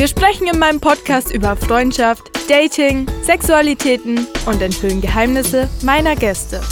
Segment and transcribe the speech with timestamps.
[0.00, 6.62] Wir sprechen in meinem Podcast über Freundschaft, Dating, Sexualitäten und enthüllen Geheimnisse meiner Gäste.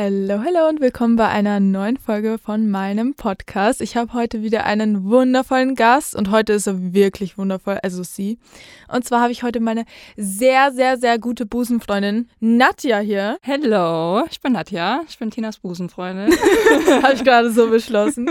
[0.00, 3.80] Hallo, hallo und willkommen bei einer neuen Folge von meinem Podcast.
[3.80, 8.38] Ich habe heute wieder einen wundervollen Gast und heute ist er wirklich wundervoll, also sie.
[8.86, 13.38] Und zwar habe ich heute meine sehr, sehr, sehr gute Busenfreundin Nadja hier.
[13.44, 16.32] Hallo, ich bin Nadja, ich bin Tinas Busenfreundin.
[17.02, 18.28] habe ich gerade so beschlossen.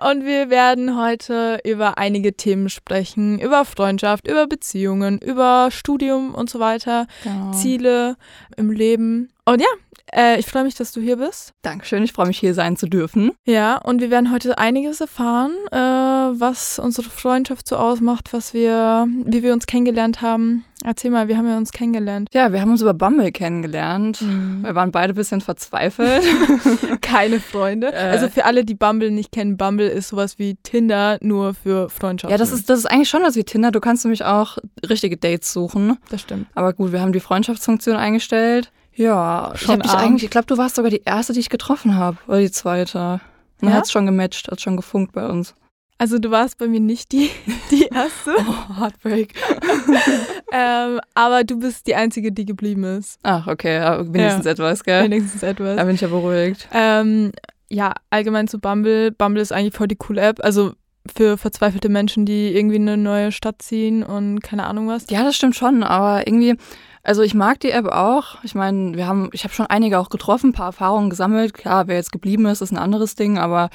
[0.00, 6.48] Und wir werden heute über einige Themen sprechen, über Freundschaft, über Beziehungen, über Studium und
[6.48, 7.50] so weiter, genau.
[7.50, 8.16] Ziele
[8.56, 9.30] im Leben.
[9.44, 9.66] Und ja,
[10.14, 11.52] äh, ich freue mich, dass du hier bist.
[11.62, 13.32] Dankeschön, ich freue mich, hier sein zu dürfen.
[13.44, 19.06] Ja, und wir werden heute einiges erfahren, äh, was unsere Freundschaft so ausmacht, was wir,
[19.24, 20.64] wie wir uns kennengelernt haben.
[20.84, 22.28] Erzähl mal, wie haben wir uns kennengelernt?
[22.32, 24.20] Ja, wir haben uns über Bumble kennengelernt.
[24.20, 24.62] Mhm.
[24.64, 26.22] Wir waren beide ein bisschen verzweifelt.
[27.00, 27.92] Keine Freunde.
[27.92, 28.10] Äh.
[28.10, 32.32] Also für alle, die Bumble nicht kennen, Bumble ist sowas wie Tinder, nur für Freundschaften.
[32.32, 33.70] Ja, das ist, das ist eigentlich schon was wie Tinder.
[33.70, 35.98] Du kannst nämlich auch richtige Dates suchen.
[36.10, 36.46] Das stimmt.
[36.54, 38.72] Aber gut, wir haben die Freundschaftsfunktion eingestellt.
[38.94, 42.18] Ja, schon ich, eigentlich, ich glaube, du warst sogar die erste, die ich getroffen habe,
[42.26, 43.20] oder die zweite.
[43.60, 43.74] Und ja?
[43.74, 45.54] hat es schon gematcht, hat schon gefunkt bei uns.
[46.02, 47.30] Also du warst bei mir nicht die,
[47.70, 48.32] die erste.
[48.36, 49.34] oh, Heartbreak.
[50.52, 53.20] ähm, aber du bist die Einzige, die geblieben ist.
[53.22, 53.78] Ach, okay,
[54.12, 54.50] wenigstens ja.
[54.50, 55.04] etwas, gell?
[55.04, 55.76] Wenigstens etwas.
[55.76, 56.68] Da bin ich ja beruhigt.
[56.72, 57.30] Ähm,
[57.68, 59.12] ja, allgemein zu Bumble.
[59.12, 60.40] Bumble ist eigentlich voll die coole App.
[60.42, 60.72] Also
[61.06, 65.08] für verzweifelte Menschen, die irgendwie in eine neue Stadt ziehen und keine Ahnung was.
[65.08, 66.56] Ja, das stimmt schon, aber irgendwie
[67.04, 68.42] also ich mag die App auch.
[68.42, 71.54] Ich meine, wir haben, ich habe schon einige auch getroffen, ein paar Erfahrungen gesammelt.
[71.54, 73.70] Klar, wer jetzt geblieben ist, ist ein anderes Ding, aber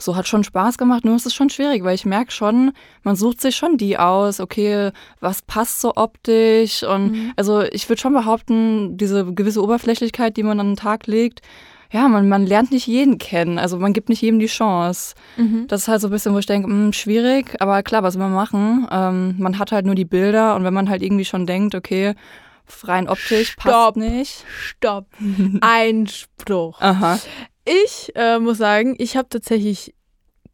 [0.00, 1.04] so hat schon Spaß gemacht.
[1.04, 2.72] Nur ist es schon schwierig, weil ich merke schon,
[3.02, 4.40] man sucht sich schon die aus.
[4.40, 4.90] Okay,
[5.20, 6.82] was passt so optisch?
[6.82, 7.32] Und mhm.
[7.36, 11.42] also ich würde schon behaupten, diese gewisse Oberflächlichkeit, die man an den Tag legt,
[11.92, 13.58] ja, man, man lernt nicht jeden kennen.
[13.58, 15.14] Also man gibt nicht jedem die Chance.
[15.36, 15.66] Mhm.
[15.66, 18.14] Das ist halt so ein bisschen, wo ich denke, mh, hm, schwierig, aber klar, was
[18.14, 18.86] soll man machen?
[18.90, 22.14] Ähm, man hat halt nur die Bilder und wenn man halt irgendwie schon denkt, okay,
[22.84, 24.44] rein optisch Stopp, passt nicht.
[24.56, 25.06] Stopp.
[25.60, 26.80] Einspruch.
[26.80, 27.18] Aha.
[27.64, 29.94] Ich äh, muss sagen, ich habe tatsächlich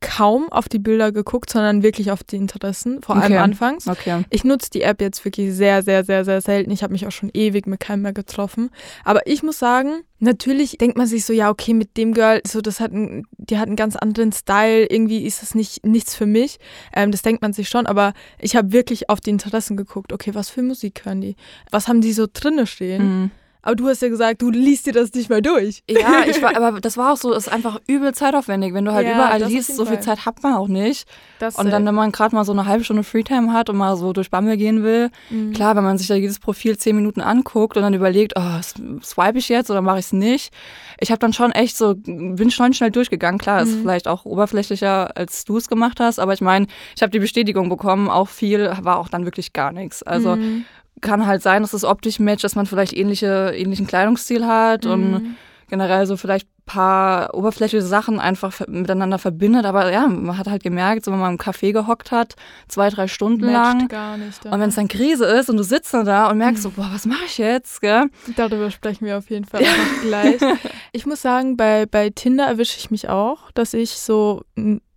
[0.00, 3.38] kaum auf die Bilder geguckt, sondern wirklich auf die Interessen, vor allem okay.
[3.38, 3.86] anfangs.
[3.86, 4.24] Okay.
[4.30, 6.70] Ich nutze die App jetzt wirklich sehr, sehr, sehr, sehr selten.
[6.70, 8.70] Ich habe mich auch schon ewig mit keinem mehr getroffen.
[9.04, 12.60] Aber ich muss sagen, natürlich denkt man sich so, ja, okay, mit dem Girl, so
[12.60, 16.26] das hat ein, die hat einen ganz anderen Style, irgendwie ist das nicht nichts für
[16.26, 16.58] mich.
[16.94, 20.12] Ähm, das denkt man sich schon, aber ich habe wirklich auf die Interessen geguckt.
[20.12, 21.36] Okay, was für Musik hören die?
[21.70, 23.02] Was haben die so drinne stehen?
[23.02, 23.30] Mhm.
[23.66, 25.82] Aber du hast ja gesagt, du liest dir das nicht mal durch.
[25.90, 28.72] Ja, ich war, aber das war auch so, es ist einfach übel zeitaufwendig.
[28.74, 31.08] Wenn du halt ja, überall liest, so viel Zeit hat man auch nicht.
[31.40, 33.96] Das und dann, wenn man gerade mal so eine halbe Stunde Freetime hat und mal
[33.96, 35.52] so durch Bumble gehen will, mhm.
[35.52, 38.60] klar, wenn man sich da jedes Profil zehn Minuten anguckt und dann überlegt, oh,
[39.02, 40.54] swipe ich jetzt oder mache ich es nicht?
[41.00, 43.40] Ich habe dann schon echt so, bin schon schnell durchgegangen.
[43.40, 43.68] Klar, mhm.
[43.68, 47.18] ist vielleicht auch oberflächlicher, als du es gemacht hast, aber ich meine, ich habe die
[47.18, 50.04] Bestätigung bekommen, auch viel war auch dann wirklich gar nichts.
[50.04, 50.66] Also mhm
[51.00, 54.90] kann halt sein, dass es optisch matcht, dass man vielleicht ähnliche, ähnlichen Kleidungsstil hat mhm.
[54.90, 55.36] und
[55.68, 59.64] generell so vielleicht ein paar oberflächliche Sachen einfach miteinander verbindet.
[59.66, 62.34] Aber ja, man hat halt gemerkt, so wenn man im Café gehockt hat,
[62.68, 64.18] zwei, drei Stunden Matcht lang.
[64.18, 66.70] Nicht, und wenn es dann Krise ist und du sitzt dann da und merkst so,
[66.70, 67.80] boah, was mache ich jetzt?
[67.80, 68.06] Gell?
[68.36, 70.40] Darüber sprechen wir auf jeden Fall auch gleich.
[70.92, 74.44] Ich muss sagen, bei, bei Tinder erwische ich mich auch, dass ich so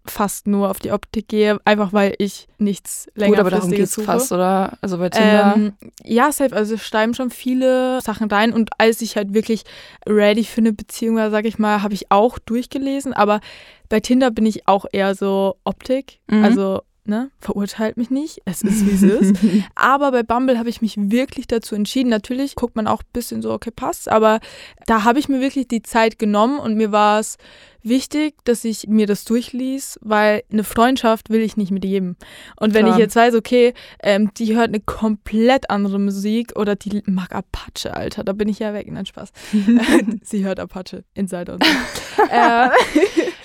[0.09, 3.81] fast nur auf die Optik gehe, einfach weil ich nichts länger Gut, aber darum geht
[3.81, 4.77] es fast, oder?
[4.81, 5.53] Also bei Tinder?
[5.55, 6.55] Ähm, ja, safe.
[6.55, 9.63] Also schreiben schon viele Sachen rein und als ich halt wirklich
[10.07, 13.39] ready für eine Beziehung war, sag ich mal, habe ich auch durchgelesen, aber
[13.87, 16.19] bei Tinder bin ich auch eher so Optik.
[16.27, 16.43] Mhm.
[16.43, 19.35] Also Ne, verurteilt mich nicht, es ist wie es ist.
[19.75, 22.09] aber bei Bumble habe ich mich wirklich dazu entschieden.
[22.09, 24.39] Natürlich guckt man auch ein bisschen so, okay, passt, aber
[24.85, 27.39] da habe ich mir wirklich die Zeit genommen und mir war es
[27.83, 32.15] wichtig, dass ich mir das durchließ, weil eine Freundschaft will ich nicht mit jedem.
[32.59, 32.95] Und wenn Klar.
[32.95, 37.95] ich jetzt weiß, okay, ähm, die hört eine komplett andere Musik oder die mag Apache,
[37.95, 38.91] Alter, da bin ich ja weg.
[38.91, 39.31] Nein, Spaß.
[40.23, 42.23] Sie hört Apache, Insider und so.
[42.29, 42.69] äh,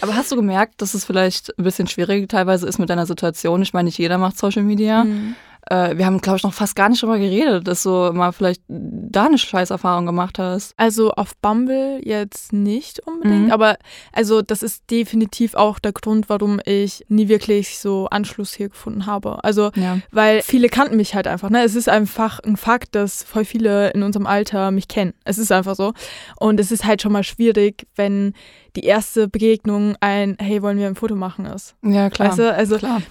[0.01, 3.63] Aber hast du gemerkt, dass es vielleicht ein bisschen schwierig teilweise ist mit deiner Situation?
[3.63, 5.05] Ich meine, nicht jeder macht Social Media.
[5.05, 5.35] Mhm.
[5.71, 8.63] äh, wir haben, glaube ich, noch fast gar nicht drüber geredet, dass du mal vielleicht
[9.15, 10.75] da eine Scheißerfahrung gemacht hast.
[10.77, 13.53] Also auf Bumble jetzt nicht unbedingt, mhm.
[13.53, 13.77] aber
[14.13, 19.07] also das ist definitiv auch der Grund, warum ich nie wirklich so Anschluss hier gefunden
[19.07, 19.43] habe.
[19.45, 19.99] Also, ja.
[20.11, 21.51] weil viele kannten mich halt einfach.
[21.51, 21.63] Ne?
[21.63, 25.15] Es ist einfach ein Fakt, dass voll viele in unserem Alter mich kennen.
[25.25, 25.93] Es ist einfach so.
[26.37, 28.35] Und es ist halt schon mal schwierig, wenn
[28.77, 31.75] die erste Begegnung ein, hey, wollen wir ein Foto machen ist.
[31.83, 32.31] Ja, klar.
[32.31, 32.53] Weißt du?
[32.53, 33.03] Also klar.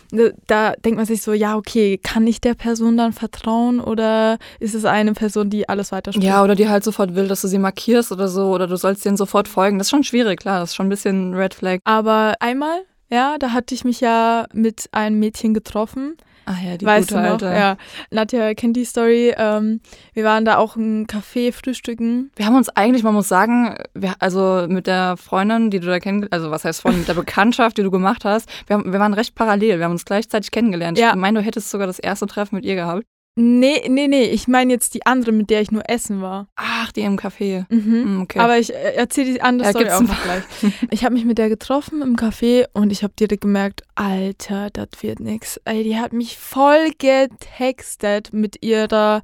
[0.47, 4.75] da denkt man sich so, ja, okay, kann ich der Person dann vertrauen oder ist
[4.75, 6.25] es eine Person, die alles weiterspielt?
[6.25, 9.05] Ja, oder die halt sofort will, dass du sie markierst oder so oder du sollst
[9.05, 9.77] denen sofort folgen.
[9.77, 11.79] Das ist schon schwierig, klar, das ist schon ein bisschen Red Flag.
[11.85, 16.85] Aber einmal, ja, da hatte ich mich ja mit einem Mädchen getroffen Ach ja, die
[16.85, 17.31] weißt gute du noch?
[17.33, 17.45] Alte.
[17.45, 17.77] Ja.
[18.11, 19.33] Nadja kennt die Story.
[19.37, 19.81] Ähm,
[20.13, 22.31] wir waren da auch im Café frühstücken.
[22.35, 25.99] Wir haben uns eigentlich, man muss sagen, wir, also mit der Freundin, die du da
[25.99, 28.99] kennengelernt also was heißt Freundin, mit der Bekanntschaft, die du gemacht hast, wir, haben, wir
[28.99, 29.77] waren recht parallel.
[29.77, 30.97] Wir haben uns gleichzeitig kennengelernt.
[30.97, 31.11] Ja.
[31.11, 33.03] Ich meine, du hättest sogar das erste Treffen mit ihr gehabt.
[33.35, 34.25] Nee, nee, nee.
[34.25, 36.47] Ich meine jetzt die andere, mit der ich nur essen war.
[36.55, 37.65] Ach, die im Café.
[37.69, 38.03] Mhm.
[38.03, 38.39] Hm, okay.
[38.39, 40.43] Aber ich äh, erzähle die andere ja, Story auch noch gleich.
[40.91, 44.87] Ich habe mich mit der getroffen im Café und ich habe direkt gemerkt, Alter, das
[45.01, 45.59] wird nix.
[45.65, 49.21] Ey, die hat mich voll getextet mit ihrer,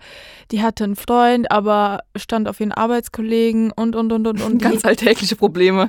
[0.52, 4.42] die hatte einen Freund, aber stand auf ihren Arbeitskollegen und, und, und, und.
[4.42, 5.88] und Ganz alltägliche Probleme.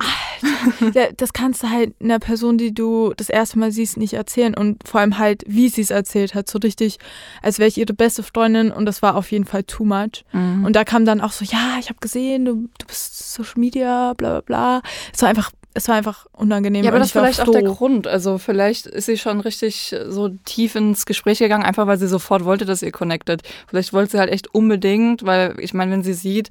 [0.80, 4.54] Alter, das kannst du halt einer Person, die du das erste Mal siehst, nicht erzählen.
[4.54, 6.48] Und vor allem halt, wie sie es erzählt hat.
[6.50, 6.98] So richtig,
[7.42, 10.24] als wäre ich ihre beste beste Freundin und das war auf jeden Fall too much.
[10.32, 10.64] Mhm.
[10.64, 14.14] Und da kam dann auch so, ja, ich habe gesehen, du, du bist Social Media,
[14.14, 14.82] bla bla bla.
[15.14, 16.84] Es war einfach es war einfach unangenehm.
[16.84, 18.06] Ja, aber das ist vielleicht auch der Grund.
[18.06, 22.44] Also vielleicht ist sie schon richtig so tief ins Gespräch gegangen, einfach weil sie sofort
[22.44, 23.42] wollte, dass ihr connected.
[23.68, 26.50] Vielleicht wollte sie halt echt unbedingt, weil ich meine, wenn sie sieht,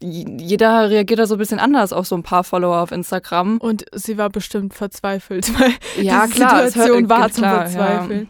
[0.00, 3.58] jeder reagiert da so ein bisschen anders auf so ein paar Follower auf Instagram.
[3.58, 5.72] Und sie war bestimmt verzweifelt, weil
[6.02, 8.22] ja, die klar, Situation war klar, zum Verzweifeln.
[8.22, 8.28] Ja.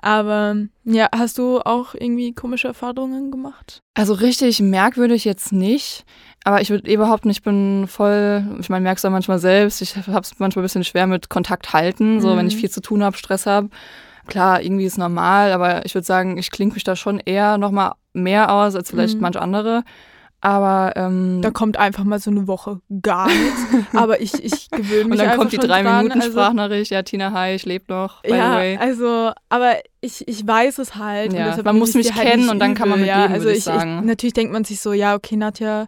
[0.00, 3.80] Aber ja, hast du auch irgendwie komische Erfahrungen gemacht?
[3.94, 6.04] Also richtig merkwürdig jetzt nicht.
[6.44, 9.96] Aber ich würde überhaupt nicht, ich bin voll, ich meine, merkst du manchmal selbst, ich
[9.96, 12.38] habe es manchmal ein bisschen schwer mit Kontakt halten, so mhm.
[12.38, 12.60] wenn ich mhm.
[12.60, 13.70] viel zu tun habe, Stress habe.
[14.26, 17.92] Klar, irgendwie ist normal, aber ich würde sagen, ich klinge mich da schon eher nochmal
[18.12, 19.22] mehr aus als vielleicht mhm.
[19.22, 19.84] manch andere.
[20.44, 23.60] Aber ähm, da kommt einfach mal so eine Woche gar nichts.
[23.94, 26.02] Aber ich, ich gewöhne mich Und dann kommt die drei dran.
[26.02, 28.20] Minuten also, Sprachnachricht, ja Tina, hi, ich lebe noch.
[28.20, 28.76] By ja, the way.
[28.76, 31.32] also, aber ich, ich weiß es halt.
[31.32, 33.56] Ja, man muss mich halt kennen und dann kann man mit ja, leben, also ich,
[33.56, 34.00] ich sagen.
[34.00, 35.86] Ich, natürlich denkt man sich so, ja, okay, Nadja,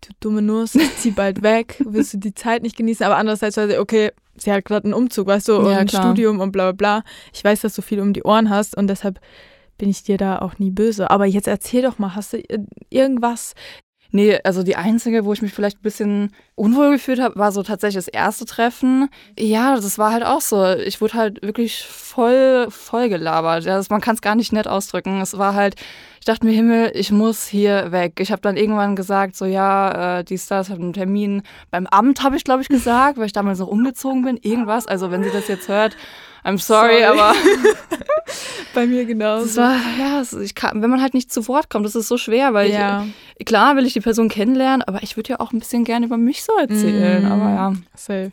[0.00, 3.04] du dumme Nuss, zieh bald weg, willst du die Zeit nicht genießen.
[3.04, 6.40] Aber andererseits, also, okay, sie hat gerade einen Umzug, weißt du, und ja, ein Studium
[6.40, 7.10] und bla bla bla.
[7.34, 9.20] Ich weiß, dass du viel um die Ohren hast und deshalb
[9.76, 11.10] bin ich dir da auch nie böse.
[11.10, 12.42] Aber jetzt erzähl doch mal, hast du
[12.88, 13.54] irgendwas,
[14.12, 17.62] Nee, also die einzige, wo ich mich vielleicht ein bisschen unwohl gefühlt habe, war so
[17.62, 19.08] tatsächlich das erste Treffen.
[19.38, 20.66] Ja, das war halt auch so.
[20.66, 23.64] Ich wurde halt wirklich voll, voll gelabert.
[23.64, 25.20] Ja, man kann es gar nicht nett ausdrücken.
[25.20, 25.76] Es war halt,
[26.20, 28.20] ich dachte mir, Himmel, ich muss hier weg.
[28.20, 32.22] Ich habe dann irgendwann gesagt, so ja, äh, die Stars hat einen Termin beim Amt,
[32.22, 34.36] habe ich glaube ich gesagt, weil ich damals noch umgezogen bin.
[34.36, 34.86] Irgendwas.
[34.86, 35.96] Also wenn sie das jetzt hört,
[36.44, 37.04] I'm sorry, sorry.
[37.04, 37.34] aber
[38.74, 39.46] bei mir genauso.
[39.46, 42.18] Das war, ja, ich kann, wenn man halt nicht zu Wort kommt, das ist so
[42.18, 43.06] schwer, weil ja.
[43.36, 46.04] ich, klar will ich die Person kennenlernen, aber ich würde ja auch ein bisschen gerne
[46.04, 47.24] über mich so erzählen.
[47.24, 47.72] Mm, aber ja.
[47.94, 48.32] Safe.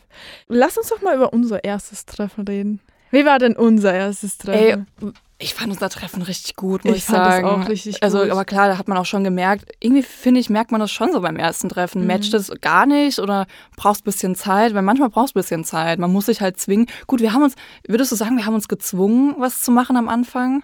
[0.50, 2.82] Lass uns doch mal über unser erstes Treffen reden.
[3.12, 4.88] Wie war denn unser erstes Treffen?
[5.02, 7.48] Ey, ich fand unser Treffen richtig gut, muss ich, ich fand sagen.
[7.48, 8.32] Das auch richtig also, gut.
[8.32, 11.12] aber klar, da hat man auch schon gemerkt, irgendwie finde ich, merkt man das schon
[11.12, 12.02] so beim ersten Treffen.
[12.02, 12.08] Mhm.
[12.08, 13.46] Matcht es gar nicht oder
[13.76, 14.74] brauchst ein bisschen Zeit?
[14.74, 16.00] Weil manchmal brauchst du ein bisschen Zeit.
[16.00, 16.88] Man muss sich halt zwingen.
[17.06, 17.56] Gut, wir haben uns,
[17.88, 20.64] würdest du sagen, wir haben uns gezwungen, was zu machen am Anfang?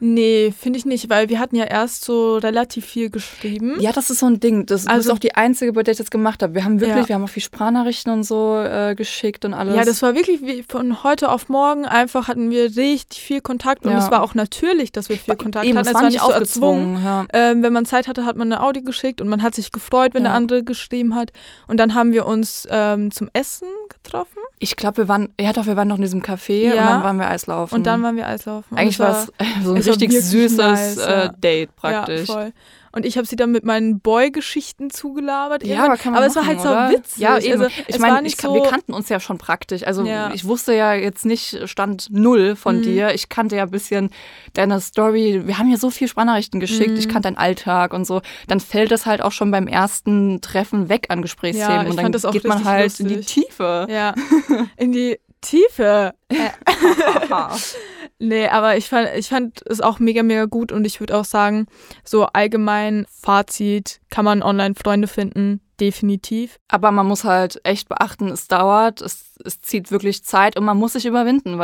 [0.00, 3.80] Nee, finde ich nicht, weil wir hatten ja erst so relativ viel geschrieben.
[3.80, 4.64] Ja, das ist so ein Ding.
[4.66, 6.54] Das, also, ist auch die einzige, bei der ich das gemacht habe.
[6.54, 7.08] Wir haben wirklich, ja.
[7.08, 9.74] wir haben auch viel Sprachnachrichten und so äh, geschickt und alles.
[9.74, 13.84] Ja, das war wirklich wie von heute auf morgen einfach hatten wir richtig viel Kontakt
[13.86, 13.98] und ja.
[13.98, 15.88] es war auch natürlich, dass wir viel Kontakt Eben, hatten.
[15.88, 17.02] Es war, nicht so erzwungen.
[17.02, 17.26] Ja.
[17.32, 20.14] Ähm, wenn man Zeit hatte, hat man eine Audio geschickt und man hat sich gefreut,
[20.14, 21.32] wenn der andere geschrieben hat.
[21.66, 24.38] Und dann haben wir uns ähm, zum Essen getroffen.
[24.60, 27.18] Ich glaube, wir waren, ja doch, wir waren noch in diesem Café und dann waren
[27.18, 27.74] wir Eislaufen.
[27.74, 28.76] Und dann waren wir Eislaufen.
[28.76, 29.32] Eigentlich war es
[29.64, 32.28] so ein richtig süßes nice, äh, Date praktisch.
[32.28, 32.52] Ja, voll.
[32.90, 35.64] Und ich habe sie dann mit meinen Boy-Geschichten zugelabert.
[35.64, 36.88] Ja, aber kann man Aber machen, es war halt oder?
[36.88, 37.22] so witzig.
[37.22, 37.62] Ja, eben.
[37.62, 39.86] Also, ich meine, so wir kannten uns ja schon praktisch.
[39.86, 40.30] Also ja.
[40.32, 42.82] ich wusste ja jetzt nicht Stand null von mhm.
[42.82, 43.14] dir.
[43.14, 44.10] Ich kannte ja ein bisschen
[44.54, 45.42] deine Story.
[45.44, 46.92] Wir haben ja so viel Sprachnachrichten geschickt.
[46.92, 46.98] Mhm.
[46.98, 48.22] Ich kannte deinen Alltag und so.
[48.46, 51.86] Dann fällt das halt auch schon beim ersten Treffen weg an Gesprächsthemen.
[51.86, 53.06] Ja, und dann geht man halt lustig.
[53.06, 53.86] in die Tiefe.
[53.90, 54.14] Ja,
[54.76, 56.14] in die Tiefe.
[58.18, 61.24] nee, aber ich fand, ich fand es auch mega, mega gut und ich würde auch
[61.24, 61.66] sagen,
[62.04, 66.58] so allgemein Fazit, kann man online Freunde finden, definitiv.
[66.68, 70.76] Aber man muss halt echt beachten, es dauert, es, es zieht wirklich Zeit und man
[70.76, 71.58] muss sich überwinden,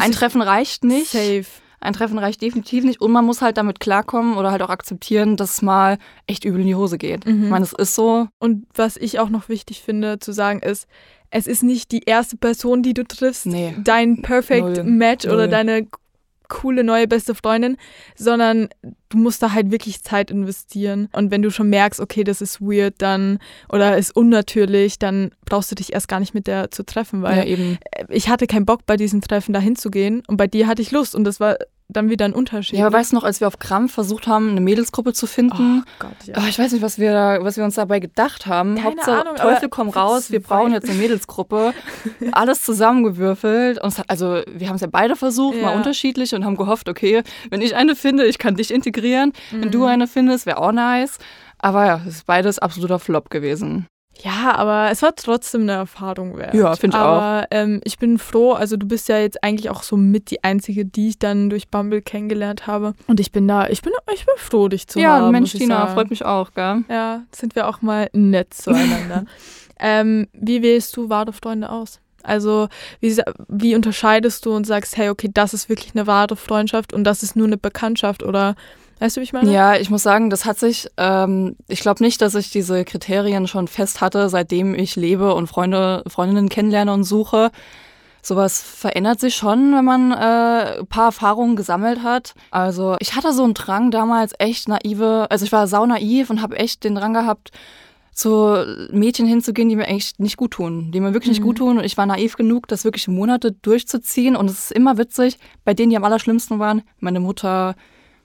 [0.00, 1.12] ein Treffen reicht nicht.
[1.12, 1.44] Safe.
[1.80, 5.36] ein Treffen reicht definitiv nicht und man muss halt damit klarkommen oder halt auch akzeptieren,
[5.36, 7.24] dass es mal echt übel in die Hose geht.
[7.26, 7.44] Mhm.
[7.44, 8.26] Ich meine, es ist so.
[8.38, 10.88] Und was ich auch noch wichtig finde zu sagen ist,
[11.30, 13.74] es ist nicht die erste Person, die du triffst, nee.
[13.82, 14.84] dein Perfect Null.
[14.84, 15.34] Match Null.
[15.34, 15.86] oder deine
[16.48, 17.76] coole neue beste Freundin,
[18.16, 18.68] sondern
[19.08, 21.08] du musst da halt wirklich Zeit investieren.
[21.12, 23.38] Und wenn du schon merkst, okay, das ist weird, dann
[23.68, 27.48] oder ist unnatürlich, dann brauchst du dich erst gar nicht mit der zu treffen, weil
[27.48, 27.76] ja,
[28.08, 30.90] ich hatte keinen Bock bei diesen Treffen dahin zu gehen und bei dir hatte ich
[30.90, 31.56] Lust und das war
[31.90, 32.78] dann wieder ein Unterschied.
[32.78, 35.84] Ja, aber weißt du noch, als wir auf Krampf versucht haben, eine Mädelsgruppe zu finden?
[35.86, 36.34] Oh Gott, ja.
[36.36, 38.74] Oh, ich weiß nicht, was wir, was wir uns dabei gedacht haben.
[38.74, 41.72] Keine Hauptsache, Ahnung, Teufel komm raus, wir brauchen jetzt eine Mädelsgruppe.
[42.32, 43.82] Alles zusammengewürfelt.
[43.82, 45.62] Und also wir haben es ja beide versucht, ja.
[45.62, 48.97] mal unterschiedlich und haben gehofft, okay, wenn ich eine finde, ich kann dich integrieren.
[49.50, 49.62] Mhm.
[49.62, 49.86] Wenn du mhm.
[49.86, 51.18] eine findest, wäre auch nice.
[51.58, 53.86] Aber ja, es ist beides absoluter Flop gewesen.
[54.22, 56.54] Ja, aber es war trotzdem eine Erfahrung wert.
[56.54, 57.22] Ja, finde ich aber, auch.
[57.22, 60.42] Aber ähm, ich bin froh, also du bist ja jetzt eigentlich auch so mit die
[60.42, 62.94] Einzige, die ich dann durch Bumble kennengelernt habe.
[63.06, 65.26] Und ich bin da, ich bin, ich bin froh, dich zu ja, haben.
[65.26, 66.82] Ja, Mensch, Tina, freut mich auch, gell?
[66.88, 69.24] Ja, sind wir auch mal nett zueinander.
[69.78, 72.00] ähm, wie wählst du wahre Freunde aus?
[72.24, 72.68] Also
[73.00, 77.04] wie, wie unterscheidest du und sagst, hey, okay, das ist wirklich eine wahre Freundschaft und
[77.04, 78.56] das ist nur eine Bekanntschaft oder
[78.98, 79.52] Weißt du, wie ich meine?
[79.52, 83.46] Ja, ich muss sagen, das hat sich, ähm, ich glaube nicht, dass ich diese Kriterien
[83.46, 87.50] schon fest hatte, seitdem ich lebe und Freunde, Freundinnen kennenlerne und suche.
[88.22, 92.34] Sowas verändert sich schon, wenn man äh, ein paar Erfahrungen gesammelt hat.
[92.50, 96.42] Also ich hatte so einen Drang damals echt naive, also ich war sau naiv und
[96.42, 97.52] habe echt den Drang gehabt,
[98.12, 101.44] zu Mädchen hinzugehen, die mir echt nicht gut tun, die mir wirklich nicht mhm.
[101.44, 101.78] gut tun.
[101.78, 104.34] Und ich war naiv genug, das wirklich Monate durchzuziehen.
[104.34, 107.76] Und es ist immer witzig, bei denen, die am allerschlimmsten waren, meine Mutter,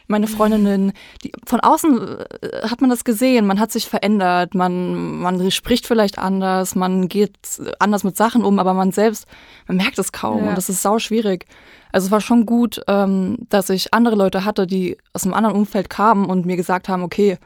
[0.07, 0.93] meine Freundinnen,
[1.23, 5.87] die, von außen äh, hat man das gesehen, man hat sich verändert, man, man spricht
[5.87, 7.37] vielleicht anders, man geht
[7.79, 9.25] anders mit Sachen um, aber man selbst,
[9.67, 10.49] man merkt es kaum ja.
[10.49, 11.45] und das ist sau schwierig.
[11.91, 15.55] Also es war schon gut, ähm, dass ich andere Leute hatte, die aus einem anderen
[15.55, 17.37] Umfeld kamen und mir gesagt haben, okay,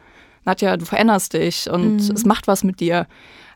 [0.46, 2.16] Nadja, du veränderst dich und mhm.
[2.16, 3.08] es macht was mit dir.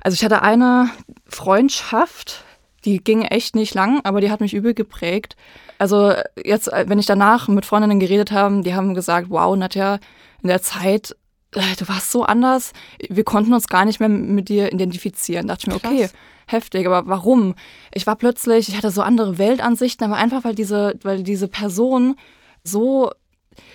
[0.01, 0.89] Also ich hatte eine
[1.27, 2.43] Freundschaft,
[2.85, 5.35] die ging echt nicht lang, aber die hat mich übel geprägt.
[5.77, 10.00] Also jetzt, äh, wenn ich danach mit Freundinnen geredet habe, die haben gesagt, wow, Nadja,
[10.41, 11.15] in der Zeit,
[11.53, 12.73] äh, du warst so anders,
[13.09, 15.47] wir konnten uns gar nicht mehr mit dir identifizieren.
[15.47, 15.91] Da dachte ich mir, Krass.
[15.91, 16.09] okay,
[16.47, 17.55] heftig, aber warum?
[17.93, 22.15] Ich war plötzlich, ich hatte so andere Weltansichten, aber einfach, weil diese, weil diese Person
[22.63, 23.11] so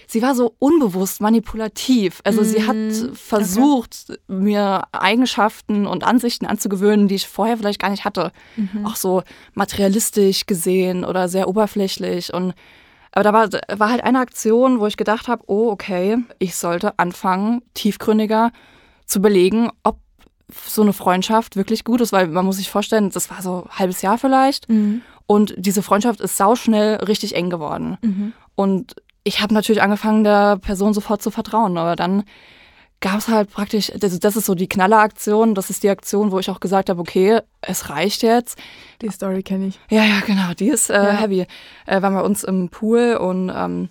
[0.07, 2.21] sie war so unbewusst manipulativ.
[2.25, 2.45] Also mhm.
[2.45, 3.15] sie hat mhm.
[3.15, 4.19] versucht, okay.
[4.29, 8.33] mir Eigenschaften und Ansichten anzugewöhnen, die ich vorher vielleicht gar nicht hatte.
[8.57, 8.87] Mhm.
[8.87, 9.23] Auch so
[9.55, 12.33] materialistisch gesehen oder sehr oberflächlich.
[12.33, 12.55] Und
[13.13, 16.99] aber da war, war halt eine Aktion, wo ich gedacht habe, oh, okay, ich sollte
[16.99, 18.53] anfangen, tiefgründiger
[19.07, 19.99] zu belegen, ob
[20.67, 23.79] so eine Freundschaft wirklich gut ist, weil man muss sich vorstellen, das war so ein
[23.79, 24.69] halbes Jahr vielleicht.
[24.69, 25.03] Mhm.
[25.27, 27.97] Und diese Freundschaft ist sauschnell richtig eng geworden.
[28.03, 28.33] Mhm.
[28.55, 28.95] Und
[29.27, 32.23] ich habe natürlich angefangen, der Person sofort zu vertrauen, aber dann
[33.01, 36.39] gab es halt praktisch, das, das ist so die Knalleraktion, das ist die Aktion, wo
[36.39, 38.57] ich auch gesagt habe, okay, es reicht jetzt.
[39.03, 39.81] Die Story kenne ich.
[39.91, 41.11] Ja, ja, genau, die ist äh, ja.
[41.11, 41.47] heavy.
[41.87, 43.89] Äh, waren bei uns im Pool und ähm,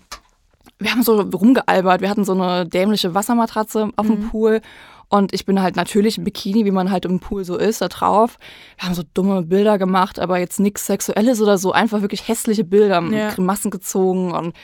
[0.79, 4.29] wir haben so rumgealbert, wir hatten so eine dämliche Wassermatratze auf dem mhm.
[4.29, 4.61] Pool
[5.09, 7.89] und ich bin halt natürlich im Bikini, wie man halt im Pool so ist, da
[7.89, 8.37] drauf.
[8.77, 12.63] Wir haben so dumme Bilder gemacht, aber jetzt nichts Sexuelles oder so, einfach wirklich hässliche
[12.63, 13.31] Bilder, ja.
[13.31, 14.55] Grimassen gezogen und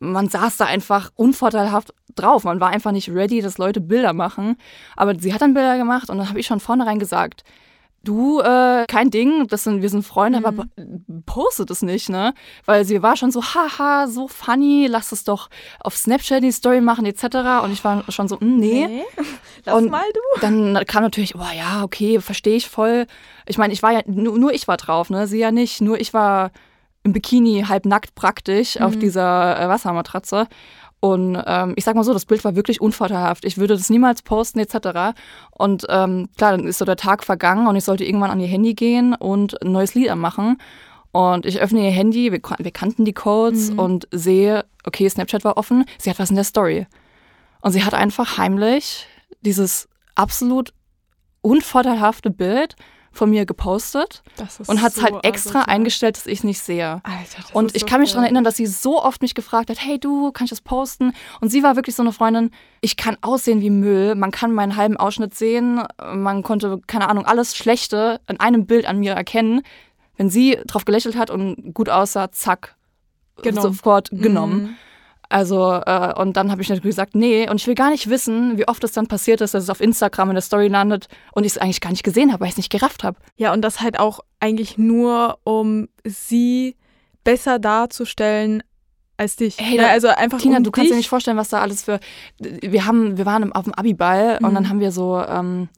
[0.00, 2.44] man saß da einfach unvorteilhaft drauf.
[2.44, 4.56] Man war einfach nicht ready, dass Leute Bilder machen.
[4.96, 7.44] Aber sie hat dann Bilder gemacht und dann habe ich schon vornherein gesagt,
[8.04, 10.46] du, äh, kein Ding, das sind, wir sind Freunde, mhm.
[10.46, 10.64] aber
[11.26, 12.32] postet es nicht, ne?
[12.64, 15.50] Weil sie war schon so, haha, so funny, lass es doch
[15.80, 17.64] auf Snapchat die Story machen, etc.
[17.64, 18.86] Und ich war schon so, mm, nee.
[18.86, 19.02] nee.
[19.64, 20.40] Lass und mal du.
[20.40, 23.06] Dann kam natürlich, oh ja, okay, verstehe ich voll.
[23.46, 25.26] Ich meine, ich war ja, nur, nur ich war drauf, ne?
[25.26, 26.50] Sie ja nicht, nur ich war
[27.08, 28.84] im Bikini halbnackt praktisch mhm.
[28.84, 30.46] auf dieser äh, Wassermatratze.
[31.00, 33.44] Und ähm, ich sag mal so, das Bild war wirklich unvorteilhaft.
[33.44, 35.16] Ich würde das niemals posten etc.
[35.50, 38.48] Und ähm, klar, dann ist so der Tag vergangen und ich sollte irgendwann an ihr
[38.48, 40.58] Handy gehen und ein neues Lied anmachen.
[41.12, 43.78] Und ich öffne ihr Handy, wir, wir kannten die Codes mhm.
[43.78, 46.86] und sehe, okay, Snapchat war offen, sie hat was in der Story.
[47.62, 49.06] Und sie hat einfach heimlich
[49.40, 50.74] dieses absolut
[51.40, 52.74] unvorteilhafte Bild
[53.18, 54.22] von mir gepostet
[54.68, 55.74] und hat es so halt extra asozial.
[55.74, 57.02] eingestellt, dass ich es nicht sehe.
[57.02, 59.78] Alter, und ich so kann mich daran erinnern, dass sie so oft mich gefragt hat,
[59.84, 61.12] hey du, kann ich das posten?
[61.40, 64.76] Und sie war wirklich so eine Freundin, ich kann aussehen wie Müll, man kann meinen
[64.76, 65.82] halben Ausschnitt sehen,
[66.14, 69.62] man konnte, keine Ahnung, alles Schlechte in einem Bild an mir erkennen.
[70.16, 72.76] Wenn sie drauf gelächelt hat und gut aussah, zack,
[73.42, 73.62] genommen.
[73.62, 74.62] sofort genommen.
[74.62, 74.76] Mhm.
[75.30, 78.56] Also, äh, und dann habe ich natürlich gesagt, nee, und ich will gar nicht wissen,
[78.56, 81.44] wie oft es dann passiert ist, dass es auf Instagram in der Story landet und
[81.44, 83.18] ich es eigentlich gar nicht gesehen habe, weil ich es nicht gerafft habe.
[83.36, 86.76] Ja, und das halt auch eigentlich nur, um sie
[87.24, 88.62] besser darzustellen
[89.18, 89.56] als dich.
[89.58, 92.00] Hey, ja, also einfach Tina, um du kannst dir nicht vorstellen, was da alles für.
[92.38, 94.46] Wir haben, wir waren auf dem Abiball mhm.
[94.46, 95.20] und dann haben wir so.
[95.20, 95.68] Ähm,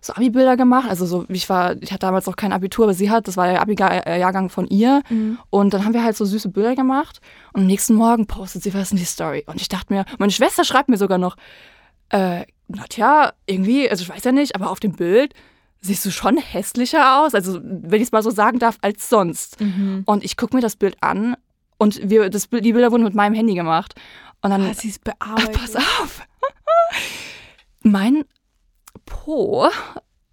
[0.00, 0.88] so Abi-Bilder gemacht.
[0.88, 3.46] Also so, ich war, ich hatte damals noch kein Abitur, aber sie hat, das war
[3.46, 5.02] der Abi-Jahrgang von ihr.
[5.08, 5.38] Mhm.
[5.50, 7.20] Und dann haben wir halt so süße Bilder gemacht.
[7.52, 9.44] Und am nächsten Morgen postet sie was in die Story.
[9.46, 11.36] Und ich dachte mir, meine Schwester schreibt mir sogar noch,
[12.10, 15.34] äh, na tja, irgendwie, also ich weiß ja nicht, aber auf dem Bild
[15.80, 19.60] siehst du schon hässlicher aus, also wenn ich es mal so sagen darf, als sonst.
[19.60, 20.02] Mhm.
[20.04, 21.36] Und ich gucke mir das Bild an
[21.78, 23.94] und wir, das, die Bilder wurden mit meinem Handy gemacht.
[24.42, 24.62] Und dann.
[24.62, 25.50] Ah, sie ist bearbeitet.
[25.54, 26.22] Ach, pass auf.
[27.82, 28.24] mein
[29.10, 29.68] Po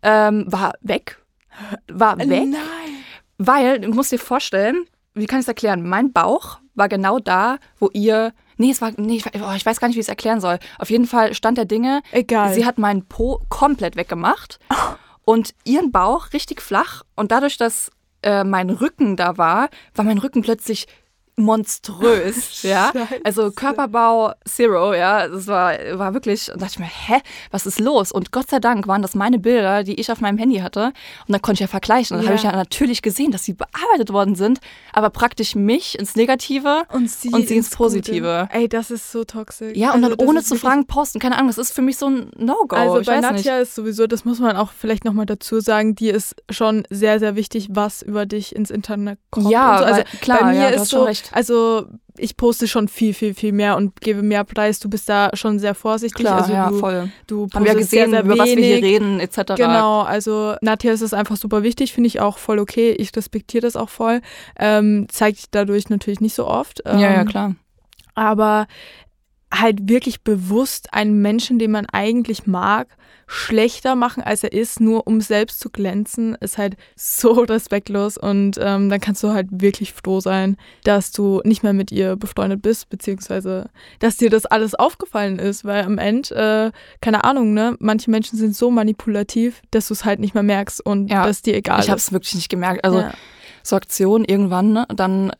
[0.02, 1.22] ähm, war weg.
[1.92, 2.28] War weg.
[2.28, 2.56] Nein.
[3.38, 5.88] Weil, du musst dir vorstellen, wie kann ich es erklären?
[5.88, 8.34] Mein Bauch war genau da, wo ihr.
[8.58, 8.92] Nee, es war.
[8.96, 10.60] Nee, ich, oh, ich weiß gar nicht, wie ich es erklären soll.
[10.80, 12.02] Auf jeden Fall stand der Dinge.
[12.12, 12.54] Egal.
[12.54, 14.60] Sie hat meinen Po komplett weggemacht.
[14.70, 14.96] Oh.
[15.26, 17.04] Und ihren Bauch richtig flach.
[17.16, 17.92] Und dadurch, dass
[18.22, 20.88] äh, mein Rücken da war, war mein Rücken plötzlich
[21.38, 22.92] monströs, ja.
[23.24, 25.28] Also Körperbau Zero, ja.
[25.28, 28.12] Das war, war wirklich, und dachte ich mir, hä, was ist los?
[28.12, 30.88] Und Gott sei Dank waren das meine Bilder, die ich auf meinem Handy hatte.
[31.28, 32.18] Und dann konnte ich ja vergleichen.
[32.18, 32.30] Und dann ja.
[32.30, 34.60] habe ich ja natürlich gesehen, dass sie bearbeitet worden sind,
[34.94, 38.50] aber praktisch mich ins Negative und sie, und sie ins, Positive.
[38.52, 39.78] Ey, das ist so toxisch.
[39.78, 41.20] Ja, und also, dann ohne zu fragen posten.
[41.20, 42.76] Keine Ahnung, das ist für mich so ein No-Go.
[42.76, 46.36] Also bei Nadja ist sowieso, das muss man auch vielleicht nochmal dazu sagen, die ist
[46.50, 49.52] schon sehr, sehr wichtig, was über dich ins Internet kommt.
[49.52, 49.86] Ja, so.
[49.86, 53.52] also klar, bei mir ja, ist so, recht also ich poste schon viel, viel, viel
[53.52, 54.80] mehr und gebe mehr Preis.
[54.80, 56.26] Du bist da schon sehr vorsichtig.
[56.26, 57.12] Klar, also ja, du, voll.
[57.28, 59.56] Du Haben wir ja gesehen, sehr, sehr über was wir hier reden, etc.
[59.56, 62.92] Genau, also Nadja ist es einfach super wichtig, finde ich auch voll okay.
[62.92, 64.22] Ich respektiere das auch voll.
[64.58, 66.82] Ähm, zeigt dadurch natürlich nicht so oft.
[66.86, 67.56] Ähm, ja, ja, ähm, klar.
[68.16, 68.68] Aber
[69.54, 75.06] halt wirklich bewusst einen Menschen, den man eigentlich mag, schlechter machen, als er ist, nur
[75.06, 78.18] um selbst zu glänzen, ist halt so respektlos.
[78.18, 82.16] Und ähm, dann kannst du halt wirklich froh sein, dass du nicht mehr mit ihr
[82.16, 87.54] befreundet bist, beziehungsweise dass dir das alles aufgefallen ist, weil am Ende, äh, keine Ahnung,
[87.54, 91.26] ne, manche Menschen sind so manipulativ, dass du es halt nicht mehr merkst und ja,
[91.26, 91.86] dass dir egal ich ist.
[91.86, 92.84] Ich habe es wirklich nicht gemerkt.
[92.86, 93.14] Also ja.
[93.64, 95.32] so Aktion irgendwann, ne, dann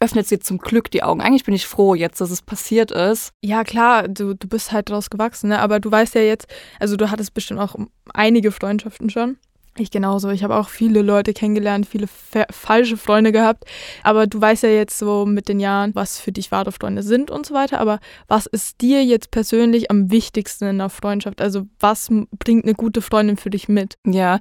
[0.00, 1.20] öffnet sie zum Glück die Augen.
[1.20, 3.30] Eigentlich bin ich froh jetzt, dass es passiert ist.
[3.42, 5.60] Ja, klar, du, du bist halt daraus gewachsen, ne?
[5.60, 6.46] aber du weißt ja jetzt,
[6.78, 7.74] also du hattest bestimmt auch
[8.12, 9.38] einige Freundschaften schon.
[9.78, 10.30] Ich genauso.
[10.30, 13.64] Ich habe auch viele Leute kennengelernt, viele falsche Freunde gehabt.
[14.02, 17.30] Aber du weißt ja jetzt so mit den Jahren, was für dich wahre Freunde sind
[17.30, 17.80] und so weiter.
[17.80, 21.40] Aber was ist dir jetzt persönlich am wichtigsten in einer Freundschaft?
[21.40, 23.96] Also was bringt eine gute Freundin für dich mit?
[24.06, 24.40] Ja,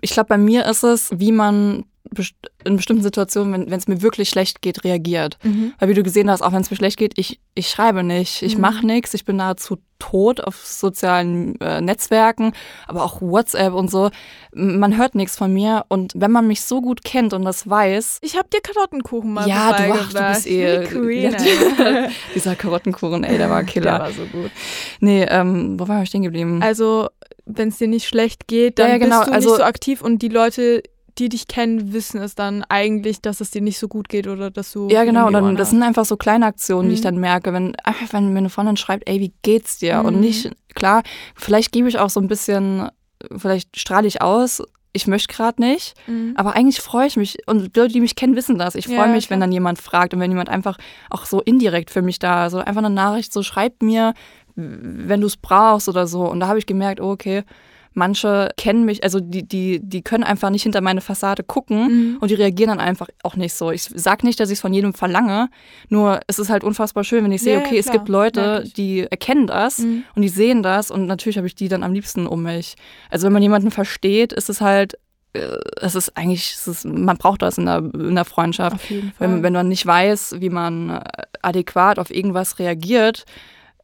[0.00, 1.84] ich glaube, bei mir ist es, wie man
[2.64, 5.38] in bestimmten Situationen, wenn es mir wirklich schlecht geht, reagiert.
[5.42, 5.72] Mhm.
[5.78, 8.42] Weil wie du gesehen hast, auch wenn es mir schlecht geht, ich, ich schreibe nicht,
[8.42, 8.62] ich mhm.
[8.62, 12.52] mache nichts, ich bin nahezu tot auf sozialen äh, Netzwerken,
[12.88, 14.10] aber auch WhatsApp und so.
[14.52, 18.18] Man hört nichts von mir und wenn man mich so gut kennt und das weiß.
[18.22, 20.84] Ich habe dir Karottenkuchen mal Ja, du, ach, du bist eh.
[20.84, 23.92] Queen, ja, dieser Karottenkuchen, ey, der war Killer.
[23.92, 24.50] Der war so gut.
[25.00, 26.60] Nee, ähm, wo waren wir stehen geblieben?
[26.62, 27.08] Also,
[27.44, 29.18] wenn es dir nicht schlecht geht, dann ja, ja, genau.
[29.18, 30.82] bist du also, nicht so aktiv und die Leute
[31.18, 34.50] die dich kennen, wissen es dann eigentlich, dass es dir nicht so gut geht oder
[34.50, 34.88] dass du.
[34.88, 35.26] Ja, genau.
[35.26, 36.88] Und dann, das sind einfach so kleine Aktionen, mhm.
[36.90, 37.04] die ich mhm.
[37.04, 40.00] dann merke, wenn einfach, wenn mir eine Freundin schreibt, ey, wie geht's dir?
[40.00, 40.06] Mhm.
[40.06, 41.02] Und nicht, klar,
[41.34, 42.88] vielleicht gebe ich auch so ein bisschen,
[43.36, 46.32] vielleicht strahle ich aus, ich möchte gerade nicht, mhm.
[46.36, 48.74] aber eigentlich freue ich mich und Leute, die mich kennen, wissen das.
[48.74, 49.36] Ich freue ja, mich, klar.
[49.36, 50.78] wenn dann jemand fragt und wenn jemand einfach
[51.10, 54.14] auch so indirekt für mich da, so einfach eine Nachricht, so schreibt mir,
[54.56, 56.22] wenn du es brauchst oder so.
[56.28, 57.44] Und da habe ich gemerkt, oh, okay,
[57.92, 62.16] Manche kennen mich, also die, die, die können einfach nicht hinter meine Fassade gucken mhm.
[62.20, 63.72] und die reagieren dann einfach auch nicht so.
[63.72, 65.48] Ich sage nicht, dass ich es von jedem verlange,
[65.88, 69.00] nur es ist halt unfassbar schön, wenn ich sehe, okay, ja, es gibt Leute, die
[69.00, 70.04] erkennen das mhm.
[70.14, 72.76] und die sehen das und natürlich habe ich die dann am liebsten um mich.
[73.10, 74.96] Also wenn man jemanden versteht, ist es halt
[75.32, 78.78] äh, es ist eigentlich, es ist, man braucht das in der, in der Freundschaft.
[79.18, 81.02] Wenn, wenn man nicht weiß, wie man
[81.42, 83.24] adäquat auf irgendwas reagiert,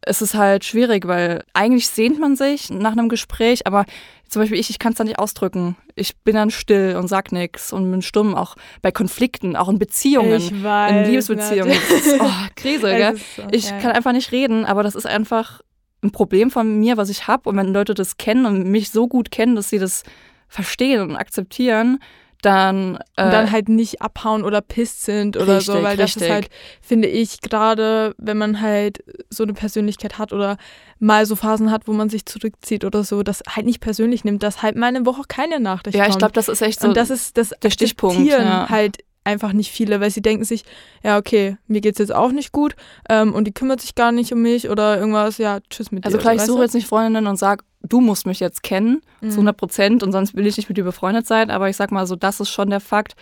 [0.03, 3.85] es ist halt schwierig, weil eigentlich sehnt man sich nach einem Gespräch, aber
[4.29, 5.77] zum Beispiel ich, ich kann es dann nicht ausdrücken.
[5.95, 9.79] Ich bin dann still und sag nichts und bin stumm, auch bei Konflikten, auch in
[9.79, 11.73] Beziehungen, weiß, in Liebesbeziehungen.
[11.73, 13.17] Ist, oh, Krise, gell?
[13.37, 13.79] So, ich ja.
[13.79, 15.61] kann einfach nicht reden, aber das ist einfach
[16.03, 17.49] ein Problem von mir, was ich habe.
[17.49, 20.03] Und wenn Leute das kennen und mich so gut kennen, dass sie das
[20.49, 21.99] verstehen und akzeptieren,
[22.43, 22.97] dann.
[23.17, 26.29] Äh, und dann halt nicht abhauen oder pisst sind oder richtig, so, weil das ist
[26.29, 26.49] halt,
[26.81, 30.57] finde ich, gerade wenn man halt so eine Persönlichkeit hat oder
[30.99, 34.43] mal so Phasen hat, wo man sich zurückzieht oder so, das halt nicht persönlich nimmt,
[34.43, 36.09] dass halt mal eine Woche keine Nachricht ja, kommt.
[36.09, 36.89] Ja, ich glaube, das ist echt so.
[36.89, 38.27] Und das ist das der Stichpunkt.
[38.27, 38.69] Ja.
[38.69, 40.65] halt einfach nicht viele, weil sie denken sich,
[41.03, 42.77] ja, okay, mir geht's jetzt auch nicht gut
[43.09, 46.17] ähm, und die kümmert sich gar nicht um mich oder irgendwas, ja, tschüss mit also
[46.17, 46.21] dir.
[46.21, 49.31] Also klar, ich suche jetzt nicht Freundinnen und sage, du musst mich jetzt kennen, mhm.
[49.31, 51.91] zu 100 Prozent und sonst will ich nicht mit dir befreundet sein, aber ich sag
[51.91, 53.17] mal so, das ist schon der Fakt,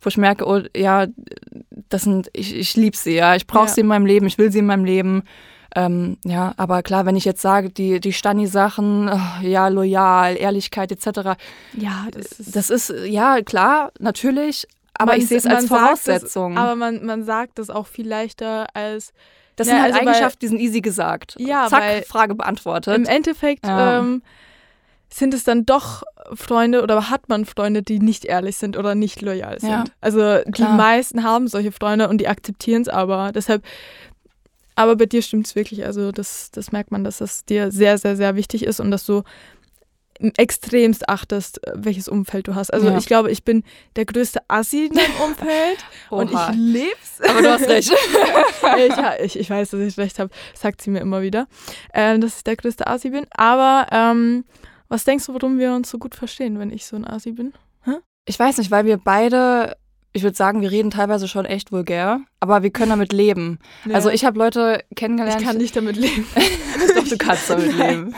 [0.00, 1.06] wo ich merke, oh ja,
[1.88, 3.72] das sind, ich, ich liebe sie, ja, ich brauche ja.
[3.72, 5.22] sie in meinem Leben, ich will sie in meinem Leben.
[5.74, 10.90] Ähm, ja, aber klar, wenn ich jetzt sage, die, die Stani-Sachen, oh, ja, loyal, Ehrlichkeit
[10.90, 11.36] etc.
[11.74, 14.66] Ja, das ist, das ist, ja, klar, natürlich,
[14.98, 16.54] aber man, ich sehe es als Voraussetzung.
[16.54, 19.12] Das, aber man, man sagt das auch viel leichter als.
[19.56, 21.34] Das ja, sind halt also Eigenschaften, die sind easy gesagt.
[21.38, 22.94] Ja, Zack, Frage beantwortet.
[22.94, 23.98] Im Endeffekt ja.
[23.98, 24.22] ähm,
[25.08, 26.02] sind es dann doch
[26.34, 29.70] Freunde oder hat man Freunde, die nicht ehrlich sind oder nicht loyal sind.
[29.70, 30.52] Ja, also klar.
[30.52, 33.32] die meisten haben solche Freunde und die akzeptieren es aber.
[33.32, 33.64] Deshalb,
[34.74, 35.86] aber bei dir stimmt es wirklich.
[35.86, 39.06] Also das, das merkt man, dass das dir sehr, sehr, sehr wichtig ist und dass
[39.06, 39.22] du
[40.36, 42.72] extremst achtest, welches Umfeld du hast.
[42.72, 42.98] Also ja.
[42.98, 43.64] ich glaube, ich bin
[43.96, 47.20] der größte Assi in deinem Umfeld und ich leb's.
[47.28, 47.92] Aber du hast recht.
[48.78, 51.46] ich, ich, ich, weiß, dass ich recht habe, sagt sie mir immer wieder,
[51.92, 53.26] äh, dass ich der größte Assi bin.
[53.30, 54.44] Aber ähm,
[54.88, 57.52] was denkst du, warum wir uns so gut verstehen, wenn ich so ein Asi bin?
[57.84, 57.96] Hä?
[58.24, 59.76] Ich weiß nicht, weil wir beide,
[60.16, 63.58] ich würde sagen, wir reden teilweise schon echt vulgär, aber wir können damit leben.
[63.86, 63.94] Ja.
[63.94, 65.40] Also ich habe Leute kennengelernt.
[65.40, 66.26] Ich kann nicht damit leben.
[66.96, 68.14] Doch, du kannst damit leben.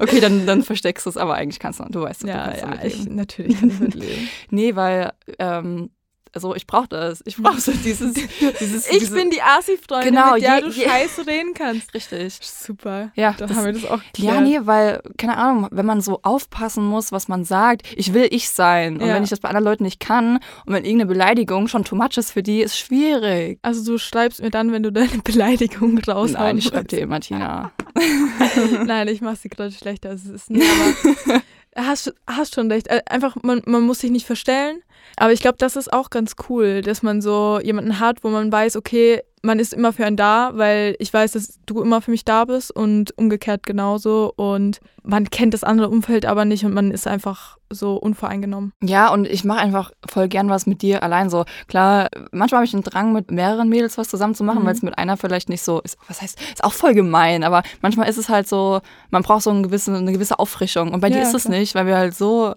[0.00, 2.60] Okay, dann, dann versteckst du es, aber eigentlich kannst du, du weißt, du ja, kannst
[2.60, 3.00] ja, damit leben.
[3.00, 4.28] Ich, natürlich kann ich damit leben.
[4.50, 5.90] nee, weil ähm,
[6.34, 7.22] also ich brauche das.
[7.24, 8.14] Ich brauche so dieses,
[8.60, 11.94] dieses Ich diese, bin die Asi-Freundin, genau, mit der je, du je, scheiße reden kannst.
[11.94, 12.38] Richtig.
[12.42, 13.10] Super.
[13.14, 14.34] Ja, da haben wir das auch geklärt.
[14.34, 18.28] Ja, nee, weil, keine Ahnung, wenn man so aufpassen muss, was man sagt, ich will
[18.30, 19.00] ich sein.
[19.00, 19.14] Und ja.
[19.14, 20.36] wenn ich das bei anderen Leuten nicht kann
[20.66, 23.58] und wenn irgendeine Beleidigung schon too much ist für die, ist schwierig.
[23.62, 27.20] Also du schreibst mir dann, wenn du deine Beleidigung raushauen Nein, ich schreibe dir immer,
[27.20, 27.72] Tina.
[28.84, 30.50] Nein, ich mache sie gerade schlechter, als es ist.
[30.50, 31.42] Nee, aber
[31.78, 32.88] hast, hast schon recht.
[32.88, 34.80] Äh, einfach, man, man muss sich nicht verstellen.
[35.18, 38.50] Aber ich glaube, das ist auch ganz cool, dass man so jemanden hat, wo man
[38.50, 42.10] weiß, okay, man ist immer für einen da, weil ich weiß, dass du immer für
[42.10, 44.32] mich da bist und umgekehrt genauso.
[44.36, 48.72] Und man kennt das andere Umfeld aber nicht und man ist einfach so unvoreingenommen.
[48.82, 51.44] Ja, und ich mache einfach voll gern was mit dir allein so.
[51.66, 54.66] Klar, manchmal habe ich einen Drang, mit mehreren Mädels was zusammen zu machen, mhm.
[54.66, 55.98] weil es mit einer vielleicht nicht so ist.
[56.08, 59.50] Was heißt, ist auch voll gemein, aber manchmal ist es halt so, man braucht so
[59.50, 60.92] eine gewisse, eine gewisse Auffrischung.
[60.92, 62.54] Und bei ja, dir ist es nicht, weil wir halt so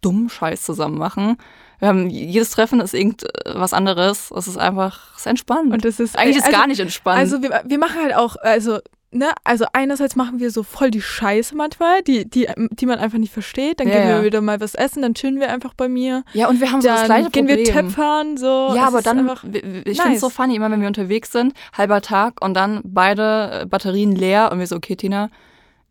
[0.00, 1.36] dumm Scheiß zusammen machen.
[1.80, 4.30] Haben, jedes Treffen ist irgendwas anderes.
[4.30, 5.72] Es ist einfach, es ist entspannt.
[5.72, 7.18] Und es ist eigentlich ist also, gar nicht entspannt.
[7.18, 8.78] Also wir, wir machen halt auch, also
[9.16, 13.18] Ne, also einerseits machen wir so voll die Scheiße manchmal, die, die, die man einfach
[13.18, 13.78] nicht versteht.
[13.78, 14.24] Dann ja, gehen wir ja.
[14.24, 16.24] wieder mal was essen, dann chillen wir einfach bei mir.
[16.32, 17.64] Ja, und wir haben so dann das gleiche gehen Problem.
[17.64, 18.72] wir töpfern, so.
[18.74, 20.00] Ja, aber dann, ich nice.
[20.00, 24.16] finde es so funny, immer wenn wir unterwegs sind, halber Tag und dann beide Batterien
[24.16, 25.30] leer und wir so, okay, Tina,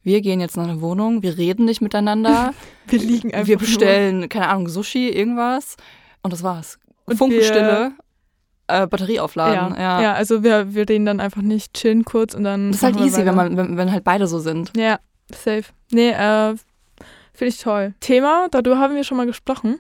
[0.04, 2.54] wir gehen jetzt nach einer Wohnung, wir reden nicht miteinander.
[2.88, 4.30] wir liegen einfach Wir bestellen, nur.
[4.30, 5.78] keine Ahnung, Sushi, irgendwas.
[6.22, 6.80] Und das war's.
[7.06, 7.94] Und Funkenstille.
[8.68, 9.76] Äh, Batterie aufladen.
[9.76, 10.02] Ja, ja.
[10.02, 12.72] ja, also wir, wir reden dann einfach nicht, chillen kurz und dann.
[12.72, 14.72] Das ist halt easy, wenn, man, wenn, wenn halt beide so sind.
[14.78, 15.00] Ja,
[15.32, 15.66] safe.
[15.92, 16.56] Nee, äh,
[17.34, 17.94] finde ich toll.
[18.00, 19.80] Thema, darüber haben wir schon mal gesprochen.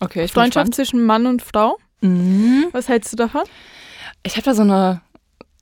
[0.00, 1.78] Okay, ich Freundschaft zwischen Mann und Frau.
[2.00, 2.66] Mhm.
[2.72, 3.42] Was hältst du davon?
[4.22, 5.00] Ich habe da so eine,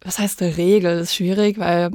[0.02, 0.98] was heißt eine Regel?
[0.98, 1.92] Das ist schwierig, weil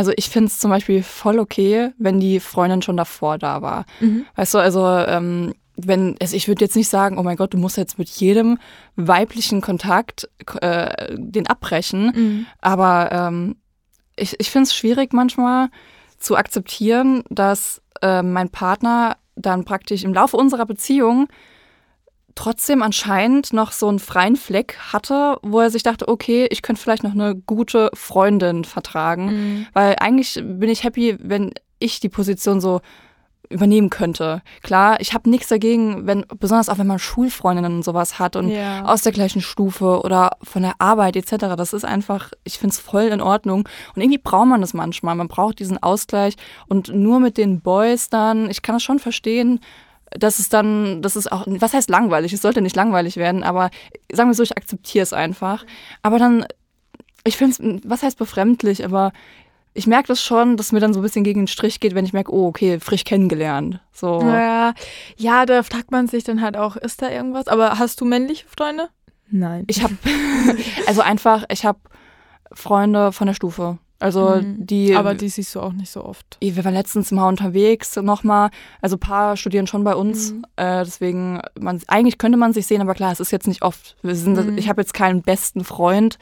[0.00, 3.84] also ich finde es zum Beispiel voll okay, wenn die Freundin schon davor da war.
[4.00, 4.24] Mhm.
[4.34, 7.58] Weißt du, also ähm, wenn, also ich würde jetzt nicht sagen, oh mein Gott, du
[7.58, 8.58] musst jetzt mit jedem
[8.96, 10.26] weiblichen Kontakt
[10.62, 12.12] äh, den abbrechen.
[12.14, 12.46] Mhm.
[12.62, 13.56] Aber ähm,
[14.16, 15.68] ich, ich finde es schwierig manchmal
[16.16, 21.28] zu akzeptieren, dass äh, mein Partner dann praktisch im Laufe unserer Beziehung
[22.40, 26.80] trotzdem anscheinend noch so einen freien Fleck hatte, wo er sich dachte, okay, ich könnte
[26.80, 29.26] vielleicht noch eine gute Freundin vertragen.
[29.26, 29.66] Mhm.
[29.74, 32.80] Weil eigentlich bin ich happy, wenn ich die Position so
[33.50, 34.40] übernehmen könnte.
[34.62, 38.48] Klar, ich habe nichts dagegen, wenn, besonders auch wenn man Schulfreundinnen und sowas hat und
[38.48, 38.86] ja.
[38.86, 41.56] aus der gleichen Stufe oder von der Arbeit etc.
[41.58, 43.68] Das ist einfach, ich finde es voll in Ordnung.
[43.94, 45.14] Und irgendwie braucht man das manchmal.
[45.14, 46.36] Man braucht diesen Ausgleich.
[46.68, 49.60] Und nur mit den Boys dann, ich kann das schon verstehen,
[50.10, 52.32] dass es dann, das ist auch, was heißt langweilig?
[52.32, 53.70] Es sollte nicht langweilig werden, aber
[54.12, 55.64] sagen wir so, ich akzeptiere es einfach.
[56.02, 56.46] Aber dann,
[57.24, 59.12] ich finde es, was heißt befremdlich, aber
[59.72, 62.04] ich merke das schon, dass mir dann so ein bisschen gegen den Strich geht, wenn
[62.04, 63.80] ich merke, oh, okay, frisch kennengelernt.
[63.92, 64.20] So.
[64.22, 64.74] Ja,
[65.16, 67.46] ja, da fragt man sich dann halt auch, ist da irgendwas?
[67.46, 68.88] Aber hast du männliche Freunde?
[69.30, 69.64] Nein.
[69.68, 69.96] Ich habe,
[70.86, 71.78] also einfach, ich habe
[72.52, 73.78] Freunde von der Stufe.
[74.00, 74.66] Also mhm.
[74.66, 74.96] die.
[74.96, 76.38] Aber die siehst du auch nicht so oft.
[76.40, 78.50] Wir waren letztens mal unterwegs nochmal.
[78.80, 80.32] Also ein paar studieren schon bei uns.
[80.32, 80.44] Mhm.
[80.56, 83.96] Äh, deswegen, man, eigentlich könnte man sich sehen, aber klar, es ist jetzt nicht oft.
[84.02, 84.58] Wir sind, mhm.
[84.58, 86.18] Ich habe jetzt keinen besten Freund,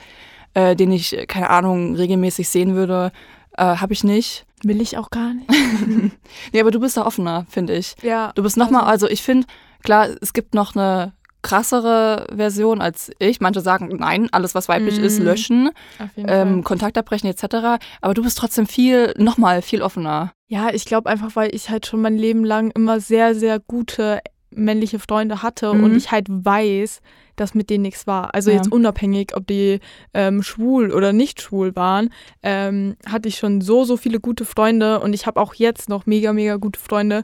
[0.55, 3.13] äh, den ich, keine Ahnung, regelmäßig sehen würde.
[3.57, 4.45] Äh, habe ich nicht.
[4.65, 5.49] Will ich auch gar nicht.
[6.53, 7.95] nee, aber du bist da offener, finde ich.
[8.03, 8.33] Ja.
[8.35, 9.47] Du bist nochmal, also, also ich finde,
[9.85, 11.13] klar, es gibt noch eine
[11.49, 13.41] krassere Version als ich.
[13.41, 15.05] Manche sagen, nein, alles, was weiblich mm.
[15.05, 15.25] ist, mhm.
[15.25, 15.71] löschen,
[16.17, 17.81] ähm, Kontakt abbrechen etc.
[18.03, 20.33] Aber du bist trotzdem viel, nochmal viel offener.
[20.49, 24.21] Ja, ich glaube einfach, weil ich halt schon mein Leben lang immer sehr, sehr gute
[24.51, 25.85] männliche Freunde hatte mhm.
[25.85, 27.01] und ich halt weiß,
[27.37, 28.35] dass mit denen nichts war.
[28.35, 28.57] Also ja.
[28.57, 29.81] jetzt unabhängig, ob die
[30.13, 32.11] ähm, schwul oder nicht schwul waren,
[32.43, 36.07] ähm, hatte ich schon so, so viele gute Freunde und ich habe auch jetzt noch
[36.07, 37.23] mega, mega gute Freunde,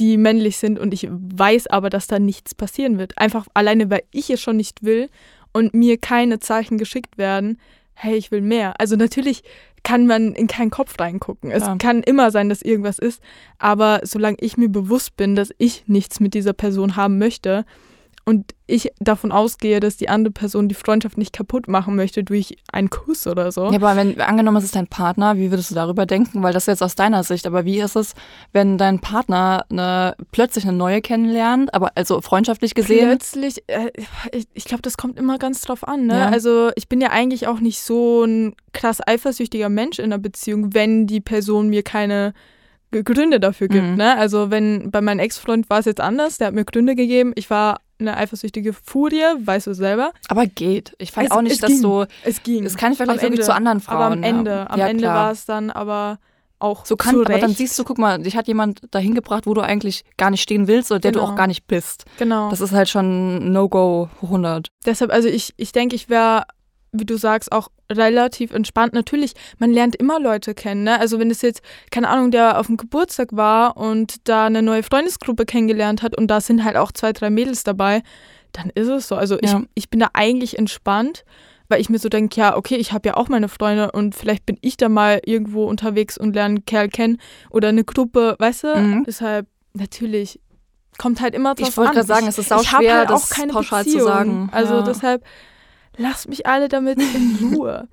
[0.00, 3.18] die männlich sind und ich weiß aber, dass da nichts passieren wird.
[3.18, 5.08] Einfach alleine, weil ich es schon nicht will
[5.52, 7.58] und mir keine Zeichen geschickt werden,
[7.92, 8.80] hey, ich will mehr.
[8.80, 9.42] Also natürlich
[9.82, 11.50] kann man in keinen Kopf reingucken.
[11.50, 11.76] Es ja.
[11.76, 13.22] kann immer sein, dass irgendwas ist,
[13.58, 17.66] aber solange ich mir bewusst bin, dass ich nichts mit dieser Person haben möchte,
[18.30, 22.56] und ich davon ausgehe, dass die andere Person die Freundschaft nicht kaputt machen möchte durch
[22.70, 23.64] einen Kuss oder so.
[23.72, 26.40] Ja, aber wenn angenommen, es ist dein Partner, wie würdest du darüber denken?
[26.44, 28.14] Weil das ist jetzt aus deiner Sicht, aber wie ist es,
[28.52, 33.08] wenn dein Partner eine, plötzlich eine neue kennenlernt, aber also freundschaftlich gesehen?
[33.08, 33.90] Plötzlich, äh,
[34.30, 36.06] ich, ich glaube, das kommt immer ganz drauf an.
[36.06, 36.16] Ne?
[36.16, 36.28] Ja.
[36.28, 40.72] Also ich bin ja eigentlich auch nicht so ein krass eifersüchtiger Mensch in einer Beziehung,
[40.72, 42.32] wenn die Person mir keine
[42.92, 43.86] Gründe dafür gibt.
[43.86, 43.96] Mhm.
[43.96, 44.16] Ne?
[44.16, 47.32] Also wenn bei meinem Ex-Freund war es jetzt anders, der hat mir Gründe gegeben.
[47.34, 50.12] Ich war eine eifersüchtige Furie, weißt du selber.
[50.28, 50.94] Aber geht.
[50.98, 51.80] Ich fand es, auch nicht, dass ging.
[51.80, 52.06] so.
[52.24, 52.64] Es ging.
[52.64, 53.96] Es kann ich vielleicht wirklich zu anderen Frauen.
[53.96, 56.18] Aber am Ende, am ja, Ende war es dann aber
[56.60, 59.54] auch so kann, aber dann siehst du, guck mal, dich hat jemand dahin gebracht, wo
[59.54, 61.36] du eigentlich gar nicht stehen willst oder der du auch genau.
[61.36, 62.04] gar nicht bist.
[62.18, 62.50] Genau.
[62.50, 64.68] Das ist halt schon No-Go 100.
[64.84, 66.44] Deshalb, also ich, ich denke, ich wäre
[66.92, 68.92] wie du sagst, auch relativ entspannt.
[68.92, 70.84] Natürlich, man lernt immer Leute kennen.
[70.84, 70.98] Ne?
[70.98, 74.82] Also wenn es jetzt, keine Ahnung, der auf dem Geburtstag war und da eine neue
[74.82, 78.02] Freundesgruppe kennengelernt hat und da sind halt auch zwei, drei Mädels dabei,
[78.52, 79.16] dann ist es so.
[79.16, 79.60] Also ja.
[79.60, 81.24] ich, ich bin da eigentlich entspannt,
[81.68, 84.44] weil ich mir so denke, ja, okay, ich habe ja auch meine Freunde und vielleicht
[84.46, 87.18] bin ich da mal irgendwo unterwegs und lerne einen Kerl kennen
[87.50, 88.76] oder eine Gruppe, weißt du?
[88.76, 89.04] Mhm.
[89.06, 90.40] Deshalb, natürlich,
[90.98, 91.70] kommt halt immer drauf ich an.
[91.70, 94.00] Ich wollte gerade sagen, es ist auch schwer, halt das pauschal Beziehung.
[94.00, 94.48] zu sagen.
[94.52, 94.82] Also ja.
[94.82, 95.24] deshalb
[96.00, 97.86] Lasst mich alle damit in Ruhe.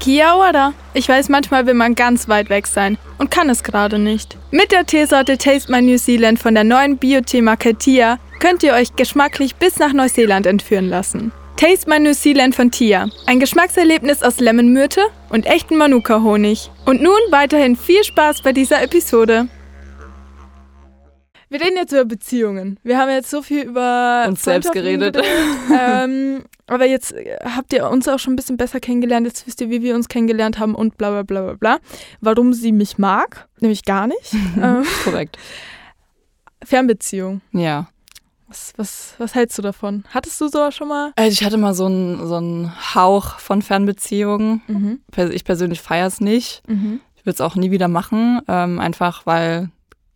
[0.00, 0.72] Kia ora.
[0.94, 4.38] Ich weiß, manchmal will man ganz weit weg sein und kann es gerade nicht.
[4.50, 8.96] Mit der Teesorte Taste My New Zealand von der neuen Bio-Tee-Marke Tia könnt ihr euch
[8.96, 11.32] geschmacklich bis nach Neuseeland entführen lassen.
[11.58, 13.08] Taste My New Zealand von Tia.
[13.26, 16.70] Ein Geschmackserlebnis aus Lemonmyrte und echten Manuka-Honig.
[16.86, 19.48] Und nun weiterhin viel Spaß bei dieser Episode.
[21.50, 22.78] Wir reden jetzt über Beziehungen.
[22.82, 25.16] Wir haben jetzt so viel über uns selbst geredet.
[25.72, 29.26] ähm, aber jetzt äh, habt ihr uns auch schon ein bisschen besser kennengelernt.
[29.26, 31.78] Jetzt wisst ihr, wie wir uns kennengelernt haben und bla bla bla bla bla.
[32.20, 34.34] Warum sie mich mag, nämlich gar nicht.
[34.62, 35.38] ähm, Korrekt.
[36.62, 37.40] Fernbeziehung.
[37.52, 37.88] Ja.
[38.48, 40.04] Was, was, was hältst du davon?
[40.08, 41.12] Hattest du sowas schon mal?
[41.16, 44.62] Also ich hatte mal so einen so Hauch von Fernbeziehungen.
[44.66, 45.00] Mhm.
[45.32, 46.62] Ich persönlich feiere es nicht.
[46.66, 47.00] Mhm.
[47.16, 49.70] Ich würde es auch nie wieder machen, ähm, einfach weil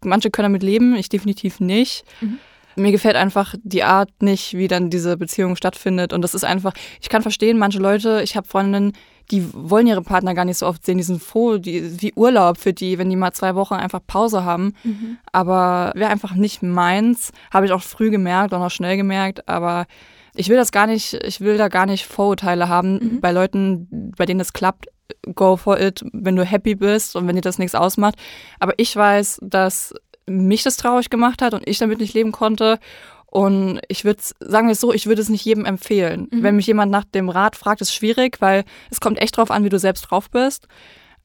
[0.05, 2.05] manche können damit leben, ich definitiv nicht.
[2.21, 2.39] Mhm.
[2.75, 6.13] Mir gefällt einfach die Art nicht, wie dann diese Beziehung stattfindet.
[6.13, 8.93] Und das ist einfach, ich kann verstehen, manche Leute, ich habe Freundinnen,
[9.31, 12.59] die wollen ihre Partner gar nicht so oft sehen, die sind froh, die, wie Urlaub
[12.59, 14.75] für die, wenn die mal zwei Wochen einfach Pause haben.
[14.85, 15.19] Mhm.
[15.33, 19.87] Aber wäre einfach nicht meins, habe ich auch früh gemerkt und auch schnell gemerkt, aber
[20.35, 23.21] ich will das gar nicht, ich will da gar nicht Vorurteile haben mhm.
[23.21, 24.87] bei Leuten, bei denen es klappt
[25.35, 28.17] go for it, wenn du happy bist und wenn dir das nichts ausmacht.
[28.59, 29.95] Aber ich weiß, dass
[30.27, 32.79] mich das traurig gemacht hat und ich damit nicht leben konnte.
[33.27, 36.29] Und ich würde sagen wir es so, ich würde es nicht jedem empfehlen.
[36.31, 36.43] Mhm.
[36.43, 39.65] Wenn mich jemand nach dem Rat fragt, ist schwierig, weil es kommt echt drauf an,
[39.65, 40.69] wie du selbst drauf bist.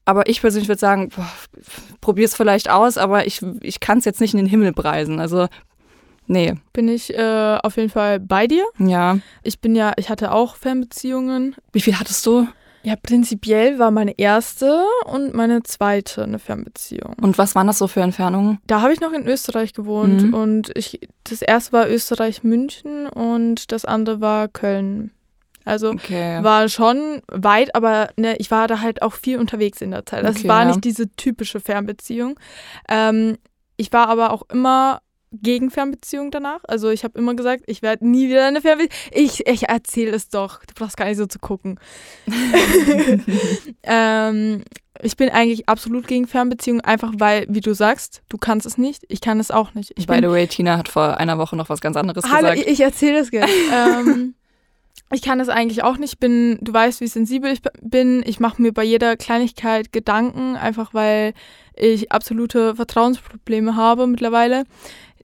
[0.06, 1.10] Aber ich persönlich würde sagen,
[2.00, 5.20] probier es vielleicht aus, aber ich, ich kann es jetzt nicht in den Himmel preisen.
[5.20, 5.48] Also
[6.28, 6.54] Nee.
[6.74, 8.64] Bin ich äh, auf jeden Fall bei dir.
[8.78, 9.18] Ja.
[9.42, 11.56] Ich bin ja, ich hatte auch Fernbeziehungen.
[11.72, 12.46] Wie viel hattest du?
[12.82, 17.14] Ja, prinzipiell war meine erste und meine zweite eine Fernbeziehung.
[17.20, 18.58] Und was waren das so für Entfernungen?
[18.66, 20.34] Da habe ich noch in Österreich gewohnt mhm.
[20.34, 25.10] und ich, das erste war Österreich-München und das andere war Köln.
[25.64, 26.42] Also okay.
[26.42, 30.24] war schon weit, aber ne, ich war da halt auch viel unterwegs in der Zeit.
[30.24, 30.68] Das okay, war ja.
[30.68, 32.40] nicht diese typische Fernbeziehung.
[32.88, 33.36] Ähm,
[33.76, 36.60] ich war aber auch immer gegen Fernbeziehung danach.
[36.64, 38.92] Also ich habe immer gesagt, ich werde nie wieder eine Fernbeziehung.
[39.12, 40.60] Ich, ich erzähle es doch.
[40.64, 41.78] Du brauchst gar nicht so zu gucken.
[43.82, 44.62] ähm,
[45.02, 49.04] ich bin eigentlich absolut gegen Fernbeziehungen, einfach weil, wie du sagst, du kannst es nicht.
[49.08, 49.92] Ich kann es auch nicht.
[49.96, 52.58] Ich By the way, Tina hat vor einer Woche noch was ganz anderes Hallo, gesagt.
[52.58, 53.52] Ich, ich erzähle es gerne.
[53.72, 54.34] ähm,
[55.10, 56.18] ich kann es eigentlich auch nicht.
[56.18, 58.22] Bin, du weißt, wie sensibel ich bin.
[58.26, 61.32] Ich mache mir bei jeder Kleinigkeit Gedanken, einfach weil
[61.74, 64.64] ich absolute Vertrauensprobleme habe mittlerweile.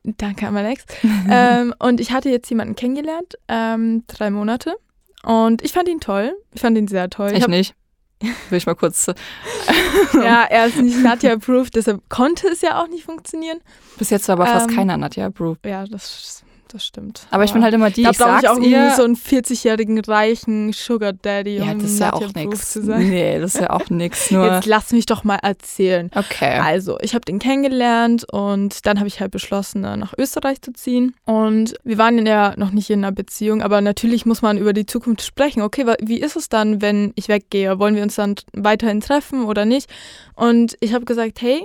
[0.19, 0.85] Danke an Alex.
[1.31, 4.77] ähm, und ich hatte jetzt jemanden kennengelernt, ähm, drei Monate.
[5.23, 6.35] Und ich fand ihn toll.
[6.53, 7.31] Ich fand ihn sehr toll.
[7.33, 7.75] Ich, ich nicht.
[8.21, 9.07] Will ich mal kurz.
[10.15, 13.61] ja, er ist nicht Nadja-approved, deshalb konnte es ja auch nicht funktionieren.
[13.99, 15.67] Bis jetzt war aber fast ähm, keiner Nadja-approved.
[15.67, 17.27] Ja, das, das stimmt.
[17.31, 18.91] Aber, ich bin halt immer die, da ich sag's ich auch ihr.
[18.97, 22.77] so einen 40-jährigen reichen Sugar Daddy, ja, das ist ja auch nichts.
[22.77, 24.31] Nee, das ist ja auch nichts.
[24.31, 26.11] Jetzt lass mich doch mal erzählen.
[26.15, 26.59] Okay.
[26.59, 31.15] Also, ich habe den kennengelernt und dann habe ich halt beschlossen, nach Österreich zu ziehen.
[31.25, 34.87] Und wir waren ja noch nicht in einer Beziehung, aber natürlich muss man über die
[34.87, 35.63] Zukunft sprechen.
[35.63, 37.79] Okay, wie ist es dann, wenn ich weggehe?
[37.79, 39.89] Wollen wir uns dann weiterhin treffen oder nicht?
[40.35, 41.65] Und ich habe gesagt, hey,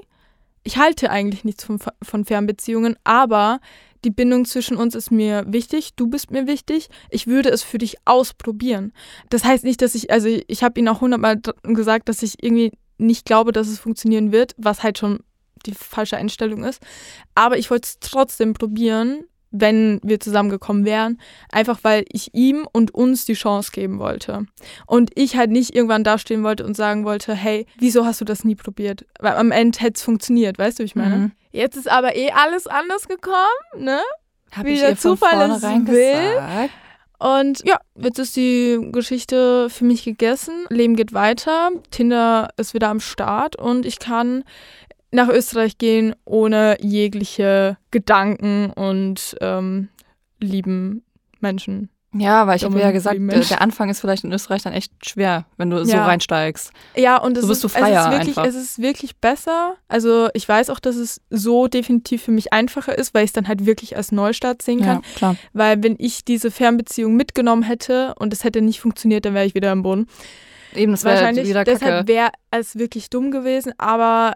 [0.64, 3.60] ich halte eigentlich nichts von, von Fernbeziehungen, aber
[4.04, 7.78] die Bindung zwischen uns ist mir wichtig, du bist mir wichtig, ich würde es für
[7.78, 8.94] dich ausprobieren.
[9.30, 12.72] Das heißt nicht, dass ich, also ich habe ihnen auch hundertmal gesagt, dass ich irgendwie
[12.98, 15.20] nicht glaube, dass es funktionieren wird, was halt schon
[15.66, 16.82] die falsche Einstellung ist.
[17.36, 21.20] Aber ich wollte es trotzdem probieren, wenn wir zusammengekommen wären,
[21.52, 24.46] einfach weil ich ihm und uns die Chance geben wollte.
[24.86, 28.44] Und ich halt nicht irgendwann dastehen wollte und sagen wollte, hey, wieso hast du das
[28.44, 29.06] nie probiert?
[29.20, 31.16] Weil am Ende hätte es funktioniert, weißt du, wie ich meine?
[31.16, 31.32] Mhm.
[31.52, 33.36] Jetzt ist aber eh alles anders gekommen,
[33.78, 34.00] ne?
[34.52, 35.86] Hab wie ich der Zufall es will.
[35.86, 36.72] Gesagt.
[37.20, 40.66] Und ja, jetzt ist die Geschichte für mich gegessen.
[40.70, 41.70] Leben geht weiter.
[41.92, 44.46] Tinder ist wieder am Start und ich kann
[45.12, 49.90] nach Österreich gehen ohne jegliche Gedanken und ähm,
[50.40, 51.04] lieben
[51.40, 51.90] Menschen.
[52.12, 55.46] Ja, weil ich habe ja gesagt, der Anfang ist vielleicht in Österreich dann echt schwer,
[55.58, 55.86] wenn du ja.
[55.86, 56.72] so reinsteigst.
[56.96, 58.46] Ja, und es, so bist ist, du freier es, ist wirklich, einfach.
[58.46, 59.76] es ist wirklich besser.
[59.88, 63.34] Also ich weiß auch, dass es so definitiv für mich einfacher ist, weil ich es
[63.34, 64.98] dann halt wirklich als Neustart sehen kann.
[64.98, 65.36] Ja, klar.
[65.54, 69.54] Weil wenn ich diese Fernbeziehung mitgenommen hätte und es hätte nicht funktioniert, dann wäre ich
[69.54, 70.08] wieder im Boden.
[70.74, 71.80] Eben, das wäre wieder Kacke.
[71.80, 74.34] Deshalb wäre es wirklich dumm gewesen, aber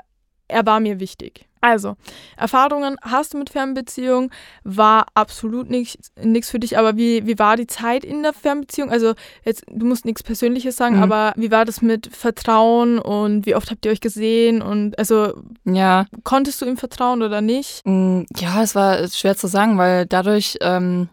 [0.53, 1.47] er war mir wichtig.
[1.63, 1.95] Also,
[2.35, 4.31] Erfahrungen hast du mit Fernbeziehung,
[4.65, 8.91] war absolut nichts für dich, aber wie, wie war die Zeit in der Fernbeziehung?
[8.91, 9.13] Also,
[9.45, 11.03] jetzt, du musst nichts Persönliches sagen, mhm.
[11.03, 14.61] aber wie war das mit Vertrauen und wie oft habt ihr euch gesehen?
[14.61, 16.05] Und also, ja.
[16.25, 17.81] konntest du ihm vertrauen oder nicht?
[17.85, 21.07] Mm, ja, es war schwer zu sagen, weil dadurch, ähm,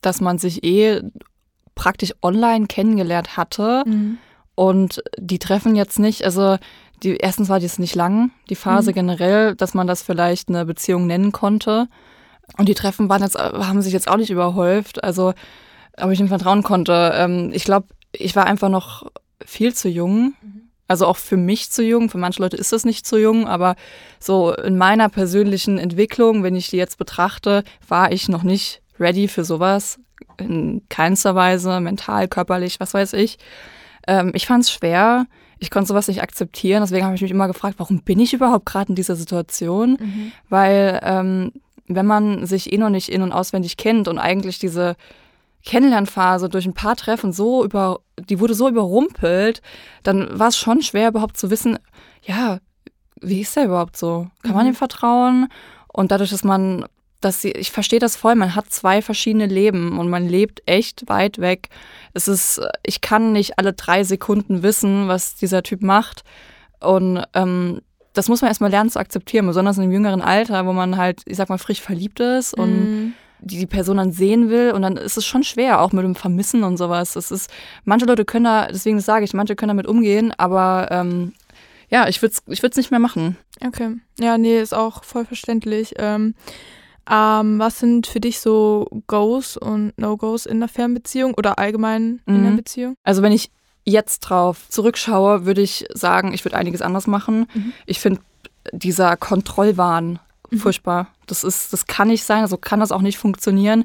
[0.00, 1.02] dass man sich eh
[1.74, 4.16] praktisch online kennengelernt hatte mhm.
[4.54, 6.56] und die treffen jetzt nicht, also
[7.02, 8.94] die, erstens war dies nicht lang, die Phase mhm.
[8.94, 11.88] generell, dass man das vielleicht eine Beziehung nennen konnte.
[12.58, 15.02] Und die Treffen waren jetzt, haben sich jetzt auch nicht überhäuft.
[15.02, 15.32] Also,
[16.00, 17.12] ob ich ihm vertrauen konnte.
[17.14, 19.10] Ähm, ich glaube, ich war einfach noch
[19.44, 20.34] viel zu jung.
[20.42, 20.62] Mhm.
[20.88, 22.10] Also auch für mich zu jung.
[22.10, 23.76] Für manche Leute ist das nicht zu jung, aber
[24.20, 29.28] so in meiner persönlichen Entwicklung, wenn ich die jetzt betrachte, war ich noch nicht ready
[29.28, 29.98] für sowas.
[30.36, 33.38] In keinster Weise, mental, körperlich, was weiß ich.
[34.06, 35.26] Ähm, ich fand es schwer
[35.62, 36.82] ich konnte sowas nicht akzeptieren.
[36.82, 39.96] Deswegen habe ich mich immer gefragt, warum bin ich überhaupt gerade in dieser Situation?
[40.00, 40.32] Mhm.
[40.48, 41.52] Weil ähm,
[41.86, 44.96] wenn man sich eh noch nicht in- und auswendig kennt und eigentlich diese
[45.64, 49.62] Kennenlernphase durch ein paar Treffen so über, die wurde so überrumpelt,
[50.02, 51.78] dann war es schon schwer überhaupt zu wissen,
[52.24, 52.58] ja,
[53.20, 54.26] wie ist der überhaupt so?
[54.42, 54.72] Kann man mhm.
[54.72, 55.46] ihm vertrauen?
[55.92, 56.86] Und dadurch, dass man
[57.24, 61.08] dass sie, ich verstehe das voll, man hat zwei verschiedene Leben und man lebt echt
[61.08, 61.68] weit weg.
[62.12, 66.24] Es ist, ich kann nicht alle drei Sekunden wissen, was dieser Typ macht.
[66.80, 67.80] Und ähm,
[68.12, 71.22] das muss man erstmal lernen zu akzeptieren, besonders in einem jüngeren Alter, wo man halt,
[71.26, 73.12] ich sag mal, frisch verliebt ist und mhm.
[73.40, 74.72] die, die Person dann sehen will.
[74.72, 77.16] Und dann ist es schon schwer, auch mit dem Vermissen und sowas.
[77.16, 77.50] Es ist,
[77.84, 81.32] manche Leute können da, deswegen sage ich, manche können damit umgehen, aber ähm,
[81.88, 83.36] ja, ich würde es ich nicht mehr machen.
[83.64, 83.96] Okay.
[84.18, 85.94] Ja, nee, ist auch voll verständlich.
[85.98, 86.34] Ähm,
[87.12, 92.36] ähm, was sind für dich so Goes und No-Goes in der Fernbeziehung oder allgemein mhm.
[92.36, 92.94] in der Beziehung?
[93.04, 93.50] Also wenn ich
[93.84, 97.46] jetzt drauf zurückschaue, würde ich sagen, ich würde einiges anders machen.
[97.52, 97.72] Mhm.
[97.84, 98.20] Ich finde
[98.72, 100.20] dieser Kontrollwahn
[100.50, 100.56] mhm.
[100.56, 101.08] furchtbar.
[101.26, 103.84] Das ist, das kann nicht sein, so kann das auch nicht funktionieren.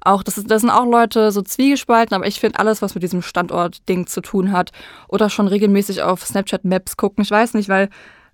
[0.00, 3.02] Auch das, ist, das sind auch Leute so zwiegespalten, aber ich finde alles, was mit
[3.02, 4.70] diesem Standort-Ding zu tun hat
[5.08, 7.24] oder schon regelmäßig auf Snapchat Maps gucken.
[7.24, 7.88] Ich weiß nicht, weil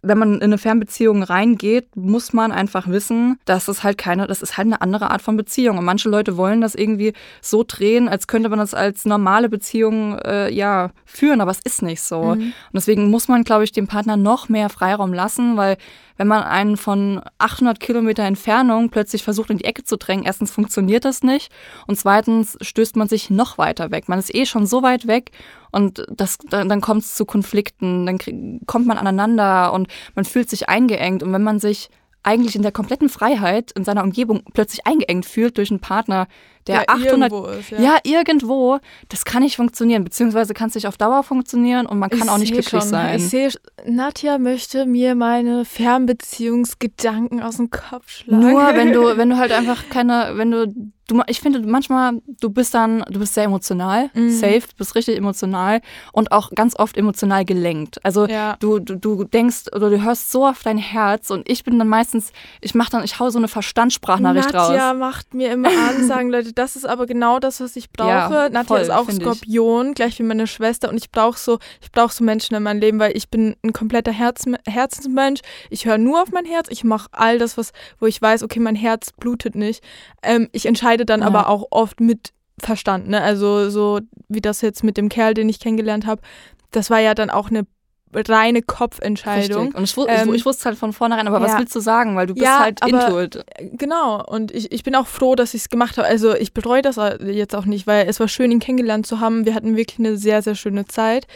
[0.05, 4.43] wenn man in eine Fernbeziehung reingeht, muss man einfach wissen, dass es halt keine, das
[4.43, 5.79] ist halt eine andere Art von Beziehung.
[5.79, 10.19] Und manche Leute wollen das irgendwie so drehen, als könnte man das als normale Beziehung
[10.19, 12.23] äh, ja führen, aber es ist nicht so.
[12.23, 12.43] Mhm.
[12.43, 15.77] Und deswegen muss man, glaube ich, dem Partner noch mehr Freiraum lassen, weil
[16.17, 20.51] wenn man einen von 800 Kilometer Entfernung plötzlich versucht, in die Ecke zu drängen, erstens
[20.51, 21.51] funktioniert das nicht
[21.87, 24.09] und zweitens stößt man sich noch weiter weg.
[24.09, 25.33] Man ist eh schon so weit weg
[25.75, 30.25] und das, dann, dann kommt es zu Konflikten, dann krieg, kommt man aneinander und man
[30.25, 31.23] fühlt sich eingeengt.
[31.23, 31.91] Und wenn man sich
[32.23, 36.29] eigentlich in der kompletten Freiheit in seiner Umgebung plötzlich eingeengt fühlt durch einen Partner,
[36.67, 37.81] der ja, 800 irgendwo ist, ja.
[37.81, 37.99] ja.
[38.05, 42.23] irgendwo, das kann nicht funktionieren, beziehungsweise kann es nicht auf Dauer funktionieren und man kann
[42.25, 42.89] ich auch nicht glücklich schon.
[42.89, 43.17] sein.
[43.17, 43.51] Ich sehe,
[43.87, 48.51] Nadja möchte mir meine Fernbeziehungsgedanken aus dem Kopf schlagen.
[48.51, 52.51] Nur wenn du, wenn du halt einfach keine, wenn du du, ich finde manchmal, du
[52.51, 54.31] bist dann, du bist sehr emotional, mhm.
[54.31, 55.81] safe, bist richtig emotional
[56.13, 58.05] und auch ganz oft emotional gelenkt.
[58.05, 58.57] Also ja.
[58.61, 61.89] du, du, du denkst oder du hörst so auf dein Herz und ich bin dann
[61.89, 64.69] meistens, ich mache dann, ich hau so eine Verstandssprachnachricht Nadja raus.
[64.71, 68.09] Nadja macht mir immer Ansagen, Leute, das ist aber genau das, was ich brauche.
[68.09, 69.95] Ja, Nadja voll, ist auch Skorpion, ich.
[69.95, 72.99] gleich wie meine Schwester und ich brauche so, ich brauche so Menschen in meinem Leben,
[72.99, 75.41] weil ich bin ein kompletter Herz, Herzensmensch.
[75.71, 78.61] Ich höre nur auf mein Herz, ich mache all das, was, wo ich weiß, okay,
[78.61, 79.83] mein Herz blutet nicht.
[80.23, 81.27] Ähm, ich entscheide entscheide dann ja.
[81.27, 83.09] aber auch oft mit Verstand.
[83.09, 83.21] Ne?
[83.21, 86.23] Also so wie das jetzt mit dem Kerl, den ich kennengelernt habe,
[86.71, 87.67] das war ja dann auch eine
[88.15, 89.73] reine Kopfentscheidung.
[89.75, 89.97] Richtig.
[89.99, 91.45] Und ich, ähm, ich, wusste halt von vornherein, aber ja.
[91.45, 92.17] was willst du sagen?
[92.17, 93.45] Weil du bist ja, halt into it.
[93.73, 94.25] Genau.
[94.25, 96.07] Und ich, ich bin auch froh, dass ich es gemacht habe.
[96.07, 99.47] Also ich bereue das jetzt auch nicht, weil es war schön, ihn kennengelernt zu haben.
[99.47, 101.27] Wir hatten wirklich eine sehr, sehr schöne Zeit.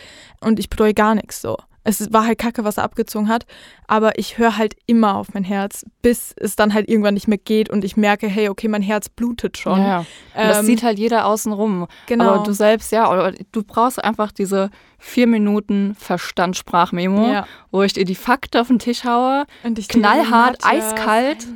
[0.40, 3.46] Und ich bereue gar nichts so es war halt kacke, was er abgezogen hat,
[3.86, 7.38] aber ich höre halt immer auf mein Herz, bis es dann halt irgendwann nicht mehr
[7.38, 9.80] geht und ich merke, hey, okay, mein Herz blutet schon.
[9.80, 10.04] Ja,
[10.34, 11.86] ähm, das sieht halt jeder außen rum.
[12.06, 12.24] Genau.
[12.24, 17.46] Aber du selbst, ja, oder du brauchst einfach diese vier Minuten Verstandssprachmemo, ja.
[17.70, 19.46] wo ich dir die Fakten auf den Tisch haue,
[19.88, 21.46] knallhart, eiskalt.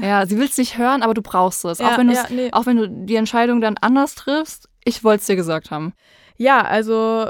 [0.00, 1.78] Ja, sie will es nicht hören, aber du brauchst es.
[1.78, 2.50] Ja, auch, wenn ja, nee.
[2.52, 5.92] auch wenn du die Entscheidung dann anders triffst, ich wollte es dir gesagt haben.
[6.36, 7.28] Ja, also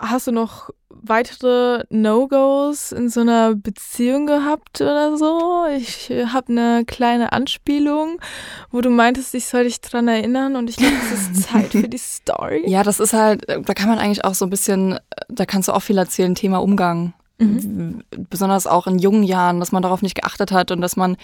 [0.00, 0.70] hast du noch
[1.02, 5.66] weitere No-Gos in so einer Beziehung gehabt oder so?
[5.76, 8.20] Ich habe eine kleine Anspielung,
[8.70, 11.88] wo du meintest, ich soll dich dran erinnern und ich glaube, es ist Zeit für
[11.88, 12.62] die Story.
[12.66, 15.72] Ja, das ist halt, da kann man eigentlich auch so ein bisschen, da kannst du
[15.72, 17.14] auch viel erzählen, Thema Umgang.
[17.38, 18.02] Mhm.
[18.30, 21.16] Besonders auch in jungen Jahren, dass man darauf nicht geachtet hat und dass man,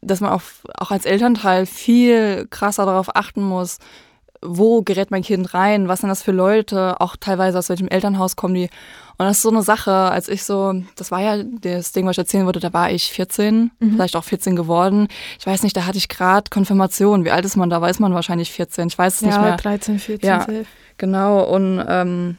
[0.00, 0.42] dass man auch,
[0.78, 3.78] auch als Elternteil viel krasser darauf achten muss,
[4.44, 8.36] wo gerät mein Kind rein, was sind das für Leute, auch teilweise aus welchem Elternhaus
[8.36, 8.68] kommen die.
[9.16, 12.12] Und das ist so eine Sache, als ich so, das war ja das Ding, was
[12.12, 13.92] ich erzählen wollte, da war ich 14, mhm.
[13.92, 15.08] vielleicht auch 14 geworden.
[15.38, 17.24] Ich weiß nicht, da hatte ich gerade Konfirmation.
[17.24, 17.80] Wie alt ist man da?
[17.80, 18.88] Weiß man wahrscheinlich 14.
[18.88, 19.56] Ich weiß es ja, nicht mehr.
[19.56, 20.28] 13, 14.
[20.28, 20.46] Ja,
[20.98, 21.44] genau.
[21.44, 22.38] Und ähm,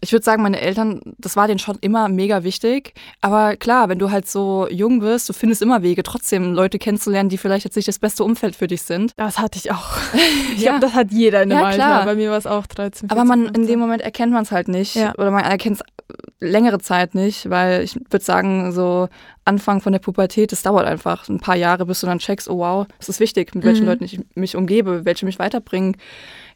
[0.00, 2.94] ich würde sagen, meine Eltern, das war denen schon immer mega wichtig.
[3.20, 7.28] Aber klar, wenn du halt so jung bist, du findest immer Wege, trotzdem Leute kennenzulernen,
[7.28, 9.12] die vielleicht jetzt nicht das beste Umfeld für dich sind.
[9.16, 9.96] Das hatte ich auch.
[10.56, 10.70] Ich ja.
[10.70, 12.04] glaube, das hat jeder in dem ja, Alter.
[12.04, 14.50] Bei mir war es auch 13, 14, Aber man, in dem Moment erkennt man es
[14.50, 14.94] halt nicht.
[14.94, 15.14] Ja.
[15.16, 15.82] Oder man erkennt es
[16.40, 19.08] längere Zeit nicht, weil ich würde sagen, so
[19.44, 22.58] Anfang von der Pubertät, das dauert einfach ein paar Jahre, bis du dann checkst, oh
[22.58, 23.88] wow, es ist wichtig, mit welchen mhm.
[23.88, 25.96] Leuten ich mich umgebe, welche mich weiterbringen.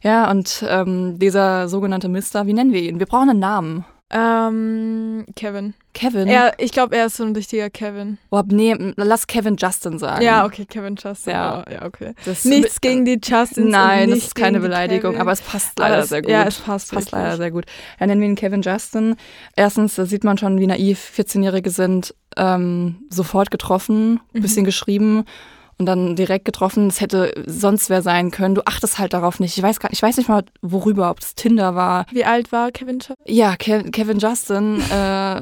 [0.03, 2.99] Ja, und ähm, dieser sogenannte Mister, wie nennen wir ihn?
[2.99, 3.85] Wir brauchen einen Namen.
[4.11, 5.73] Ähm, Kevin.
[5.93, 6.27] Kevin?
[6.27, 8.17] Er, ich glaube, er ist so ein richtiger Kevin.
[8.29, 10.23] Oh, nee, lass Kevin Justin sagen.
[10.23, 11.33] Ja, okay, Kevin Justin.
[11.33, 12.13] Ja, ja okay.
[12.25, 13.71] Das Nichts mit, gegen die Justins.
[13.71, 16.31] Nein, das ist keine Beleidigung, aber es passt leider es, sehr gut.
[16.31, 17.65] Ja, es passt, passt leider sehr gut.
[17.99, 19.15] Ja, nennen wir ihn Kevin Justin.
[19.55, 22.13] Erstens, da sieht man schon, wie naiv 14-Jährige sind.
[22.37, 24.41] Ähm, sofort getroffen, mhm.
[24.41, 25.25] bisschen geschrieben
[25.81, 26.87] und dann direkt getroffen.
[26.87, 28.53] Es hätte sonst wer sein können.
[28.53, 29.57] Du achtest halt darauf nicht.
[29.57, 32.05] Ich weiß gar, ich weiß nicht mal worüber, ob es Tinder war.
[32.11, 33.15] Wie alt war Kevin Justin?
[33.25, 35.41] Ja, Ke Kevin Justin äh,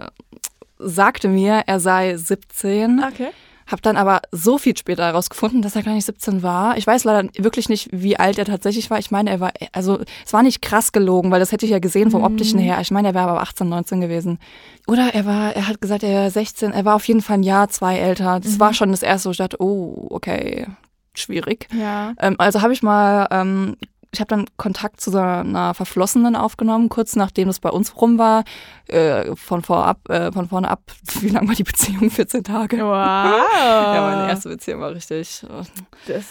[0.77, 3.03] sagte mir, er sei 17.
[3.03, 3.27] Okay.
[3.69, 6.77] Hab dann aber so viel später herausgefunden, dass er gar nicht 17 war.
[6.77, 8.97] Ich weiß leider wirklich nicht, wie alt er tatsächlich war.
[8.97, 11.79] Ich meine, er war, also es war nicht krass gelogen, weil das hätte ich ja
[11.79, 12.63] gesehen vom optischen mhm.
[12.63, 12.79] her.
[12.81, 14.39] Ich meine, er wäre aber 18, 19 gewesen.
[14.87, 16.71] Oder er war, er hat gesagt, er wäre 16.
[16.71, 18.39] Er war auf jeden Fall ein Jahr, zwei älter.
[18.39, 18.59] Das mhm.
[18.59, 20.65] war schon das erste, wo ich dachte, oh, okay,
[21.13, 21.67] schwierig.
[21.71, 22.13] Ja.
[22.19, 23.75] Ähm, also habe ich mal ähm,
[24.11, 28.17] ich habe dann Kontakt zu so einer Verflossenen aufgenommen, kurz nachdem es bei uns rum
[28.17, 28.43] war.
[28.87, 30.81] Äh, von vorab, äh, von vorne ab,
[31.21, 32.09] wie lang war die Beziehung?
[32.11, 32.77] 14 Tage.
[32.77, 32.85] Wow.
[32.91, 35.45] ja, meine erste Beziehung war richtig.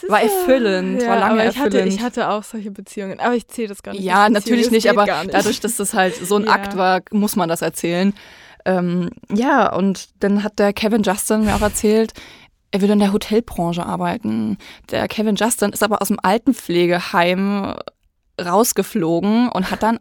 [0.09, 1.75] war erfüllend, ja, war lange ich erfüllend.
[1.75, 4.03] Hatte, ich hatte auch solche Beziehungen, aber ich zähle das gar nicht.
[4.03, 5.35] Ja, natürlich nicht, aber nicht.
[5.35, 6.53] dadurch, dass das halt so ein ja.
[6.53, 8.13] Akt war, muss man das erzählen.
[8.65, 12.13] Ähm, ja, und dann hat der Kevin Justin mir auch erzählt,
[12.71, 14.59] er würde in der Hotelbranche arbeiten.
[14.91, 17.75] Der Kevin Justin ist aber aus dem Altenpflegeheim
[18.41, 19.99] rausgeflogen und hat dann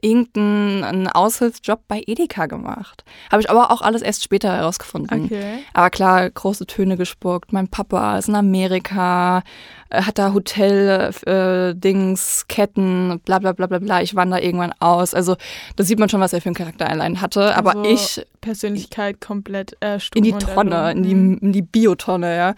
[0.00, 3.04] irgendeinen Aushilfsjob bei Edeka gemacht.
[3.30, 5.26] Habe ich aber auch alles erst später herausgefunden.
[5.26, 5.58] Okay.
[5.74, 7.52] Aber klar, große Töne gespuckt.
[7.52, 9.42] Mein Papa ist in Amerika,
[9.90, 14.02] äh, hat da Hotel-Dings, äh, Ketten, bla bla bla bla bla.
[14.02, 15.14] Ich wandere irgendwann aus.
[15.14, 15.36] Also
[15.76, 17.54] da sieht man schon, was er für einen Charakter allein hatte.
[17.56, 18.26] Aber also ich.
[18.40, 22.54] Persönlichkeit komplett äh, In die Tonne, in die, in die Biotonne, ja.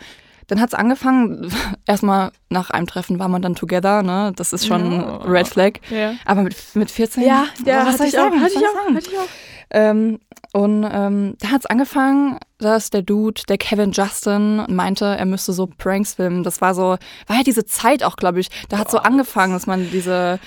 [0.46, 1.52] Dann hat es angefangen,
[1.86, 4.32] erstmal nach einem Treffen war man dann together, ne?
[4.36, 5.16] Das ist schon ja.
[5.24, 5.72] Red Flag.
[5.90, 6.14] Ja.
[6.24, 8.40] Aber mit, mit 14, ja, ja, was soll ich sagen?
[8.40, 9.28] Hatte ich auch, hatte ich auch.
[9.70, 10.20] Ähm,
[10.52, 15.52] Und ähm, da hat es angefangen, dass der Dude, der Kevin Justin, meinte, er müsste
[15.52, 16.44] so Pranks filmen.
[16.44, 18.48] Das war so, war ja diese Zeit auch, glaube ich.
[18.68, 20.38] Da hat so angefangen, dass man diese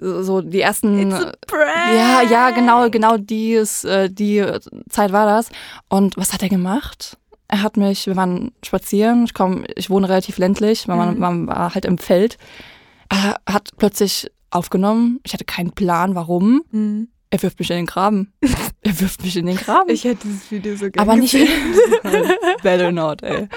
[0.00, 4.44] so die ersten ja ja genau genau die äh, die
[4.88, 5.50] Zeit war das
[5.90, 7.18] und was hat er gemacht
[7.52, 11.20] er hat mich wir waren spazieren ich komme ich wohne relativ ländlich man, mhm.
[11.20, 12.38] man war halt im Feld
[13.08, 17.08] er hat plötzlich aufgenommen ich hatte keinen Plan warum mhm.
[17.34, 18.30] Er wirft mich in den Graben.
[18.82, 19.88] er wirft mich in den Graben.
[19.88, 21.34] Ich hätte dieses Video so gerne Aber nicht.
[22.62, 23.48] Better not, ey.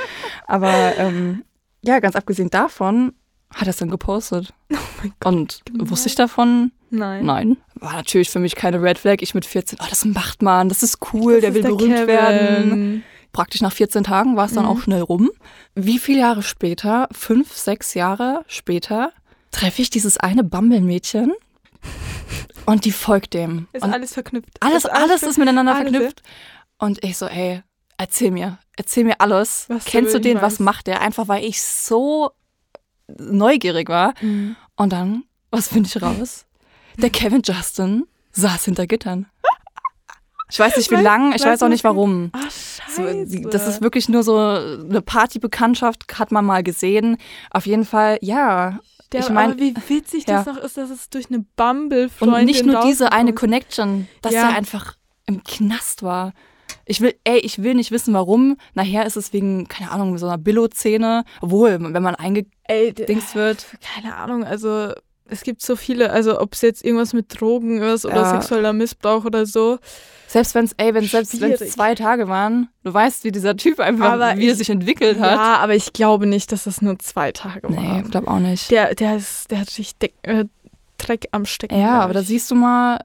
[0.48, 1.44] Aber ähm,
[1.84, 3.12] ja, ganz abgesehen davon
[3.54, 4.54] hat er es dann gepostet.
[4.74, 5.34] Oh mein Gott.
[5.34, 5.90] Und genau.
[5.90, 6.72] wusste ich davon?
[6.90, 7.26] Nein.
[7.26, 7.58] Nein.
[7.76, 9.18] War natürlich für mich keine Red Flag.
[9.20, 11.96] Ich mit 14, oh, das macht man, das ist cool, das der will der berühmt
[11.96, 12.08] Kevin.
[12.08, 13.04] werden.
[13.36, 14.72] Praktisch nach 14 Tagen war es dann mhm.
[14.72, 15.30] auch schnell rum.
[15.74, 19.12] Wie viele Jahre später, fünf, sechs Jahre später,
[19.52, 21.34] treffe ich dieses eine Bumble-Mädchen
[22.66, 23.68] und die folgt dem.
[23.74, 24.56] Ist und alles verknüpft.
[24.62, 26.24] Alles, ist alles, alles ist miteinander alles verknüpft.
[26.78, 27.62] Und ich so, ey,
[27.98, 29.66] erzähl mir, erzähl mir alles.
[29.68, 31.02] Was Kennst du den, was macht der?
[31.02, 32.32] Einfach weil ich so
[33.20, 34.14] neugierig war.
[34.22, 34.56] Mhm.
[34.78, 36.46] Und dann, was finde ich raus?
[36.96, 39.26] Der Kevin Justin saß hinter Gittern.
[40.52, 42.30] Ich weiß nicht wie lang, ich weiß auch nicht warum.
[42.34, 43.42] Ach, scheiße.
[43.50, 47.18] das ist wirklich nur so eine Partybekanntschaft, hat man mal gesehen.
[47.50, 48.80] Auf jeden Fall, ja,
[49.12, 50.44] der, ich meine, wie witzig ja.
[50.44, 54.34] das noch ist, dass es durch eine Bumble-Freundin Und nicht nur diese eine Connection, dass
[54.34, 54.50] ja.
[54.50, 56.34] er einfach im Knast war.
[56.86, 58.58] Ich will, ey, ich will nicht wissen, warum.
[58.74, 61.24] Nachher ist es wegen, keine Ahnung, so einer Billo-Szene.
[61.42, 63.66] Obwohl, wenn man eingedingst wird.
[63.82, 64.92] Keine Ahnung, also
[65.28, 68.32] es gibt so viele, also ob es jetzt irgendwas mit Drogen ist oder ja.
[68.32, 69.80] sexueller Missbrauch oder so.
[70.28, 73.56] Selbst wenn es, ey, wenn selbst wenn es zwei Tage waren, du weißt, wie dieser
[73.56, 75.36] Typ einfach, aber wie er sich entwickelt hat.
[75.36, 77.98] Ja, aber ich glaube nicht, dass das nur zwei Tage waren.
[77.98, 78.70] Nee, ich glaube auch nicht.
[78.72, 80.46] Der, der, ist, der hat sich Deck, äh,
[80.98, 81.80] Dreck am Stecken.
[81.80, 83.00] Ja, aber da siehst du mal,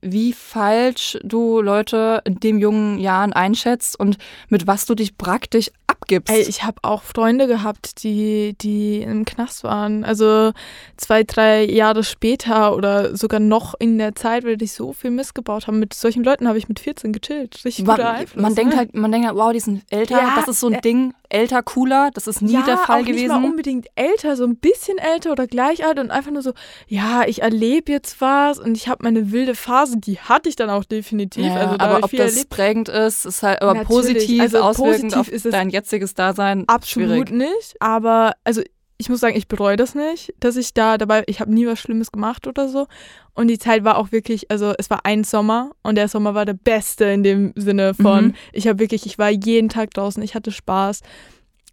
[0.00, 4.18] wie falsch du Leute in dem jungen Jahren einschätzt und
[4.48, 5.70] mit was du dich praktisch
[6.06, 6.32] abgibst.
[6.32, 10.04] Ey, ich habe auch Freunde gehabt, die, die im Knast waren.
[10.04, 10.52] Also
[10.96, 15.66] zwei, drei Jahre später oder sogar noch in der Zeit, weil die so viel missgebaut
[15.66, 15.78] haben.
[15.78, 17.64] Mit solchen Leuten habe ich mit 14 gechillt.
[17.64, 18.42] Richtig man, guter Einfluss.
[18.42, 20.74] Man denkt halt, man denkt halt, wow, die sind älter, ja, das ist so ein
[20.74, 23.22] äh, Ding, älter, cooler, das ist nie ja, der Fall auch gewesen.
[23.22, 26.52] Nicht mal unbedingt älter, so ein bisschen älter oder gleich alt und einfach nur so,
[26.86, 30.70] ja, ich erlebe jetzt was und ich habe meine wilde Phase, die hatte ich dann
[30.70, 31.44] auch definitiv.
[31.44, 32.50] Ja, also, aber ob das erlebt.
[32.50, 33.88] prägend ist, ist halt aber Natürlich.
[33.88, 36.64] positiv also auswirkend positiv auf ist dein jetziges Dasein.
[36.68, 37.30] Absolut schwierig.
[37.30, 38.62] nicht, aber also
[38.98, 41.78] ich muss sagen, ich bereue das nicht, dass ich da dabei, ich habe nie was
[41.78, 42.86] Schlimmes gemacht oder so.
[43.34, 46.46] Und die Zeit war auch wirklich, also es war ein Sommer und der Sommer war
[46.46, 48.34] der beste in dem Sinne von, mhm.
[48.52, 51.02] ich habe wirklich, ich war jeden Tag draußen, ich hatte Spaß.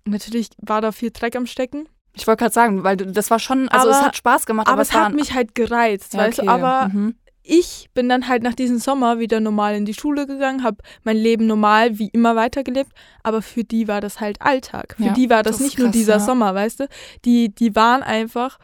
[0.05, 1.87] Natürlich war da viel Dreck am Stecken.
[2.13, 4.73] Ich wollte gerade sagen, weil das war schon, also aber, es hat Spaß gemacht, aber,
[4.73, 6.47] aber es, hat mich halt gereizt, ja, weißt okay.
[6.47, 10.25] du, aber mhm ich bin dann halt nach diesem Sommer wieder normal in die Schule
[10.25, 12.91] gegangen, habe mein Leben normal wie immer weitergelebt,
[13.21, 14.95] aber für die war das halt Alltag.
[14.97, 16.19] Für ja, die war das, das nicht krass, nur dieser ja.
[16.19, 16.87] Sommer, weißt du?
[17.25, 18.59] Die, die waren einfach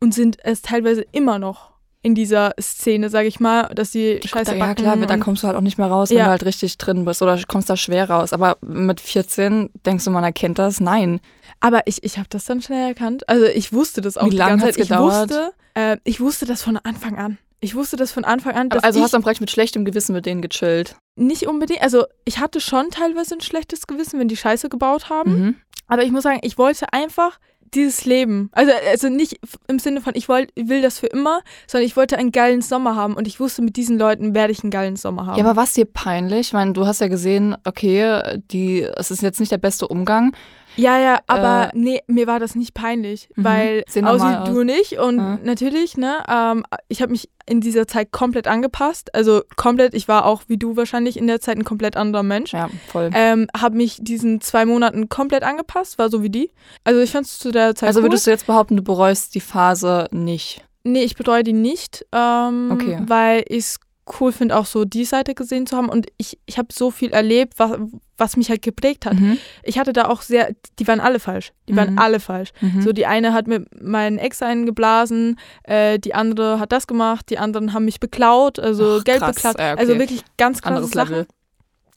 [0.00, 4.56] und sind es teilweise immer noch in dieser Szene, sag ich mal, dass sie scheiße
[4.56, 6.26] Ja, klar, da kommst du halt auch nicht mehr raus, wenn ja.
[6.26, 8.32] du halt richtig drin bist oder kommst da schwer raus.
[8.32, 10.78] Aber mit 14 denkst du, man erkennt das?
[10.78, 11.20] Nein.
[11.58, 13.28] Aber ich, ich habe das dann schnell erkannt.
[13.28, 15.30] Also ich wusste das auch Wie lange hat es gedauert?
[15.30, 17.38] Ich wusste, äh, ich wusste das von Anfang an.
[17.66, 18.70] Ich wusste das von Anfang an.
[18.70, 20.94] also hast du dann praktisch mit schlechtem Gewissen mit denen gechillt?
[21.16, 21.82] Nicht unbedingt.
[21.82, 25.38] Also ich hatte schon teilweise ein schlechtes Gewissen, wenn die Scheiße gebaut haben.
[25.38, 25.56] Mhm.
[25.88, 27.40] Aber ich muss sagen, ich wollte einfach
[27.74, 28.50] dieses Leben.
[28.52, 32.16] Also, also nicht im Sinne von, ich wollt, will das für immer, sondern ich wollte
[32.16, 35.26] einen geilen Sommer haben und ich wusste, mit diesen Leuten werde ich einen geilen Sommer
[35.26, 35.38] haben.
[35.38, 36.48] Ja, aber was dir peinlich?
[36.48, 40.36] Ich meine, du hast ja gesehen, okay, die, es ist jetzt nicht der beste Umgang.
[40.76, 43.44] Ja, ja, aber äh, nee, mir war das nicht peinlich, mhm.
[43.44, 45.38] weil außer du nicht und ja.
[45.42, 50.26] natürlich, ne, ähm, ich habe mich in dieser Zeit komplett angepasst, also komplett, ich war
[50.26, 52.52] auch wie du wahrscheinlich in der Zeit ein komplett anderer Mensch.
[52.52, 53.10] Ja, voll.
[53.14, 56.50] Ähm, habe mich diesen zwei Monaten komplett angepasst, war so wie die.
[56.84, 58.06] Also ich fand es zu der Zeit Also cool.
[58.06, 60.64] würdest du jetzt behaupten, du bereust die Phase nicht?
[60.82, 62.98] Nee, ich bereue die nicht, ähm, okay.
[63.06, 63.80] weil ich es
[64.20, 65.88] cool finde, auch so die Seite gesehen zu haben.
[65.88, 67.78] Und ich, ich habe so viel erlebt, was,
[68.16, 69.14] was mich halt geprägt hat.
[69.14, 69.38] Mhm.
[69.62, 71.52] Ich hatte da auch sehr, die waren alle falsch.
[71.68, 71.76] Die mhm.
[71.76, 72.50] waren alle falsch.
[72.60, 72.82] Mhm.
[72.82, 77.38] So, die eine hat mit meinen Ex eingeblasen, äh, die andere hat das gemacht, die
[77.38, 79.34] anderen haben mich beklaut, also Ach, Geld krass.
[79.34, 79.58] beklaut.
[79.58, 79.80] Ja, okay.
[79.80, 81.10] Also wirklich ganz krasse Sachen.
[81.10, 81.26] Level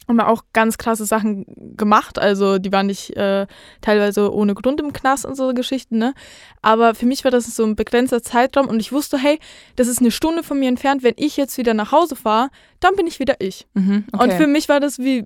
[0.10, 1.46] haben auch ganz krasse Sachen
[1.78, 2.20] gemacht.
[2.20, 3.46] Also die waren nicht äh,
[3.82, 6.14] teilweise ohne Grund im Knast und so Geschichten, ne?
[6.62, 9.40] Aber für mich war das so ein begrenzter Zeitraum und ich wusste, hey,
[9.76, 11.04] das ist eine Stunde von mir entfernt.
[11.04, 12.50] Wenn ich jetzt wieder nach Hause fahre,
[12.80, 13.68] dann bin ich wieder ich.
[13.74, 14.24] Mhm, okay.
[14.24, 15.24] Und für mich war das wie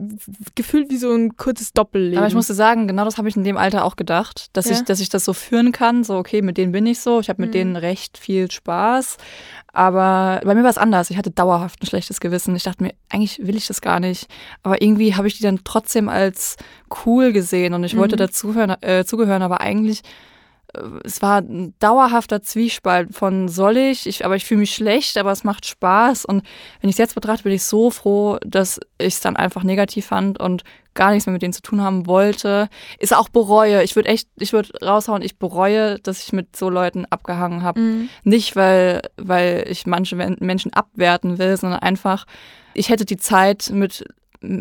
[0.56, 2.18] gefühlt wie so ein kurzes Doppelleben.
[2.18, 4.74] Aber ich musste sagen, genau das habe ich in dem Alter auch gedacht, dass ja.
[4.74, 6.04] ich, dass ich das so führen kann.
[6.04, 7.20] So, okay, mit denen bin ich so.
[7.20, 7.54] Ich habe mit mhm.
[7.54, 9.18] denen recht viel Spaß.
[9.74, 11.10] Aber bei mir war es anders.
[11.10, 12.56] Ich hatte dauerhaft ein schlechtes Gewissen.
[12.56, 14.28] Ich dachte mir, eigentlich will ich das gar nicht.
[14.62, 16.58] Aber irgendwie habe ich die dann trotzdem als
[17.06, 18.00] cool gesehen und ich mhm.
[18.00, 19.42] wollte dazuhören, äh, zugehören.
[19.42, 20.04] Aber eigentlich
[21.04, 25.32] es war ein dauerhafter Zwiespalt von soll ich, ich aber ich fühle mich schlecht, aber
[25.32, 26.26] es macht Spaß.
[26.26, 26.44] Und
[26.82, 30.08] wenn ich es jetzt betrachte, bin ich so froh, dass ich es dann einfach negativ
[30.08, 30.64] fand und
[30.94, 32.70] gar nichts mehr mit denen zu tun haben wollte.
[33.00, 33.84] Ist auch bereue.
[33.84, 37.80] Ich würde echt, ich würde raushauen, ich bereue, dass ich mit so Leuten abgehangen habe.
[37.80, 38.10] Mhm.
[38.24, 42.26] Nicht, weil, weil ich manche Menschen abwerten will, sondern einfach,
[42.74, 44.06] ich hätte die Zeit mit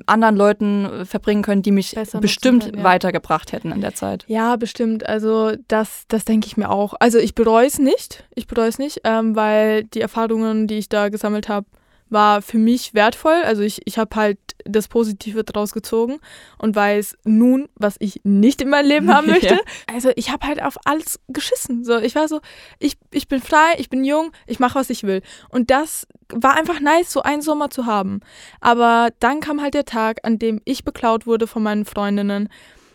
[0.07, 2.85] anderen Leuten verbringen können, die mich Besser bestimmt können, ja.
[2.85, 4.25] weitergebracht hätten in der Zeit.
[4.29, 5.07] Ja, bestimmt.
[5.07, 6.95] Also das, das denke ich mir auch.
[7.01, 8.25] Also ich bereue es nicht.
[8.35, 11.67] Ich bereue es nicht, ähm, weil die Erfahrungen, die ich da gesammelt habe,
[12.13, 13.43] war für mich wertvoll.
[13.45, 16.19] Also ich, ich habe halt das Positive draus gezogen
[16.59, 19.55] und weiß nun, was ich nicht in meinem Leben haben möchte.
[19.55, 19.61] Ja.
[19.93, 21.85] Also ich habe halt auf alles geschissen.
[21.85, 22.41] So, ich war so,
[22.79, 25.23] ich, ich bin frei, ich bin jung, ich mache, was ich will.
[25.49, 28.21] Und das war einfach nice, so einen Sommer zu haben.
[28.61, 32.49] Aber dann kam halt der Tag, an dem ich beklaut wurde von meinen Freundinnen.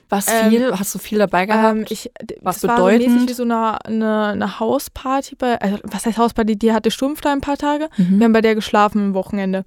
[0.10, 0.72] Was ähm, viel?
[0.72, 1.78] Hast du viel dabei gehabt?
[1.78, 3.08] Ähm, ich, was das bedeutend?
[3.08, 6.58] War so wie so eine, eine, eine Hausparty bei, also was heißt Hausparty?
[6.58, 7.90] Die hatte sturmfrei ein paar Tage.
[7.98, 8.20] Mhm.
[8.20, 9.66] Wir haben bei der geschlafen am Wochenende.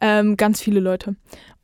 [0.00, 1.16] Ähm, ganz viele Leute.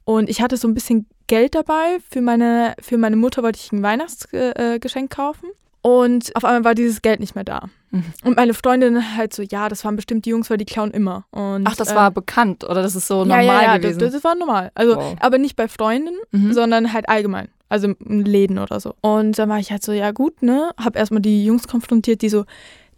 [0.05, 1.99] Und ich hatte so ein bisschen Geld dabei.
[2.11, 5.49] Für meine, für meine Mutter wollte ich ein Weihnachtsgeschenk äh, kaufen.
[5.83, 7.69] Und auf einmal war dieses Geld nicht mehr da.
[7.91, 8.05] Mhm.
[8.25, 11.25] Und meine Freundin halt so, ja, das waren bestimmt die Jungs, weil die klauen immer.
[11.31, 13.99] Und, Ach, das äh, war bekannt oder das ist so normal ja, ja, ja, gewesen?
[13.99, 14.71] Das, das war normal.
[14.75, 15.17] Also, wow.
[15.21, 16.53] aber nicht bei Freunden, mhm.
[16.53, 17.49] sondern halt allgemein.
[17.69, 18.95] Also in Läden oder so.
[19.01, 20.71] Und dann war ich halt so, ja gut, ne?
[20.77, 22.45] Hab erstmal die Jungs konfrontiert, die so,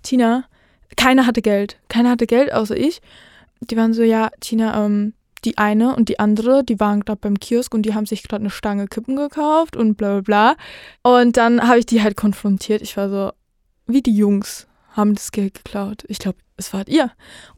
[0.02, 0.44] Tina,
[0.96, 1.78] keiner hatte Geld.
[1.88, 3.00] Keiner hatte Geld, außer ich.
[3.60, 5.12] Die waren so, ja, Tina, ähm,
[5.44, 8.42] die eine und die andere, die waren gerade beim Kiosk und die haben sich gerade
[8.42, 10.54] eine Stange Kippen gekauft und bla bla
[11.02, 11.12] bla.
[11.12, 12.80] Und dann habe ich die halt konfrontiert.
[12.82, 13.32] Ich war so,
[13.86, 16.04] wie die Jungs haben das Geld geklaut.
[16.08, 17.10] Ich glaube, es wart ihr.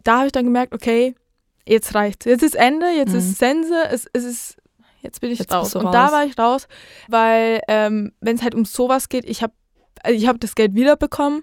[0.03, 1.15] Da habe ich dann gemerkt, okay,
[1.67, 2.25] jetzt reicht's.
[2.25, 3.19] Jetzt ist Ende, jetzt mhm.
[3.19, 4.57] ist Sense, es, es ist
[5.03, 5.75] jetzt bin ich jetzt raus.
[5.75, 5.93] Und raus.
[5.93, 6.67] da war ich raus,
[7.09, 9.53] weil ähm, wenn es halt um sowas geht, ich habe
[10.03, 11.43] also ich hab das Geld wiederbekommen.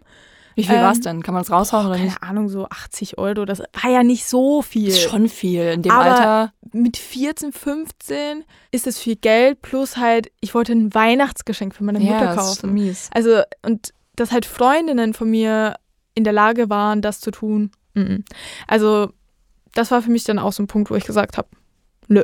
[0.56, 1.24] Wie viel ähm, war es denn?
[1.24, 2.20] Kann man es raushauen boah, oder nicht?
[2.20, 3.46] Keine Ahnung, so 80 Euro.
[3.46, 4.88] Das war ja nicht so viel.
[4.88, 6.54] Das ist schon viel in dem Aber Alter.
[6.74, 9.62] Mit 14, 15 ist es viel Geld.
[9.62, 12.68] Plus halt, ich wollte ein Weihnachtsgeschenk für meine Mutter ja, kaufen.
[12.68, 13.10] Ist mies.
[13.14, 15.76] Also, und dass halt Freundinnen von mir
[16.14, 17.72] in der Lage waren, das zu tun.
[18.68, 19.12] Also,
[19.74, 21.50] das war für mich dann auch so ein Punkt, wo ich gesagt habe,
[22.08, 22.24] nö.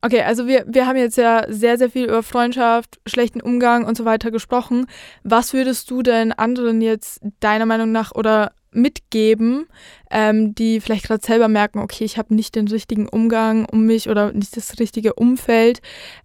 [0.00, 3.96] Okay, also wir, wir haben jetzt ja sehr, sehr viel über Freundschaft, schlechten Umgang und
[3.96, 4.86] so weiter gesprochen.
[5.24, 9.66] Was würdest du denn anderen jetzt deiner Meinung nach oder mitgeben,
[10.10, 14.08] ähm, die vielleicht gerade selber merken, okay, ich habe nicht den richtigen Umgang um mich
[14.08, 15.80] oder nicht das richtige Umfeld.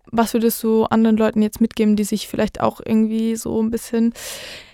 [0.06, 4.14] Was würdest du anderen Leuten jetzt mitgeben, die sich vielleicht auch irgendwie so ein bisschen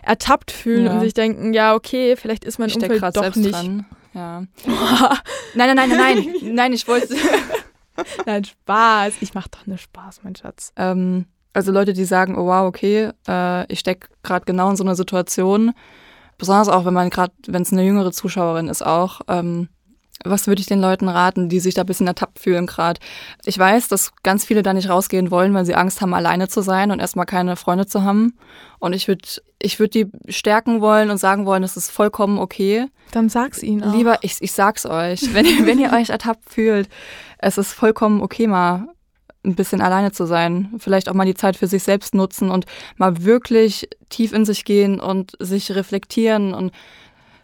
[0.02, 0.94] ertappt fühlen ja.
[0.94, 3.54] und sich denken, ja, okay, vielleicht ist mein ich Umfeld doch nicht.
[3.54, 3.86] Dran.
[4.14, 4.44] Ja.
[5.54, 7.16] nein, nein, nein, nein, nein, nein, ich wollte
[8.26, 9.16] Nein, Spaß.
[9.22, 10.72] Ich mache doch nur Spaß, mein Schatz.
[10.76, 14.84] Ähm, also Leute, die sagen, oh wow, okay, äh, ich stecke gerade genau in so
[14.84, 15.74] einer Situation.
[16.40, 19.22] Besonders auch, wenn man gerade, wenn es eine jüngere Zuschauerin ist auch.
[19.28, 19.68] Ähm,
[20.26, 23.00] was würde ich den Leuten raten, die sich da ein bisschen ertappt fühlen gerade?
[23.46, 26.62] Ich weiß, dass ganz viele da nicht rausgehen wollen, weil sie Angst haben, alleine zu
[26.62, 28.38] sein und erstmal keine Freunde zu haben.
[28.80, 29.28] Und ich würde
[29.62, 32.88] ich würd die stärken wollen und sagen wollen, es ist vollkommen okay.
[33.12, 33.94] Dann sag's ihnen auch.
[33.94, 36.90] Lieber, ich, ich sag's euch, wenn, wenn ihr euch ertappt fühlt,
[37.38, 38.88] es ist vollkommen okay, mal
[39.46, 40.74] ein bisschen alleine zu sein.
[40.80, 42.66] Vielleicht auch mal die Zeit für sich selbst nutzen und
[42.98, 46.72] mal wirklich tief in sich gehen und sich reflektieren und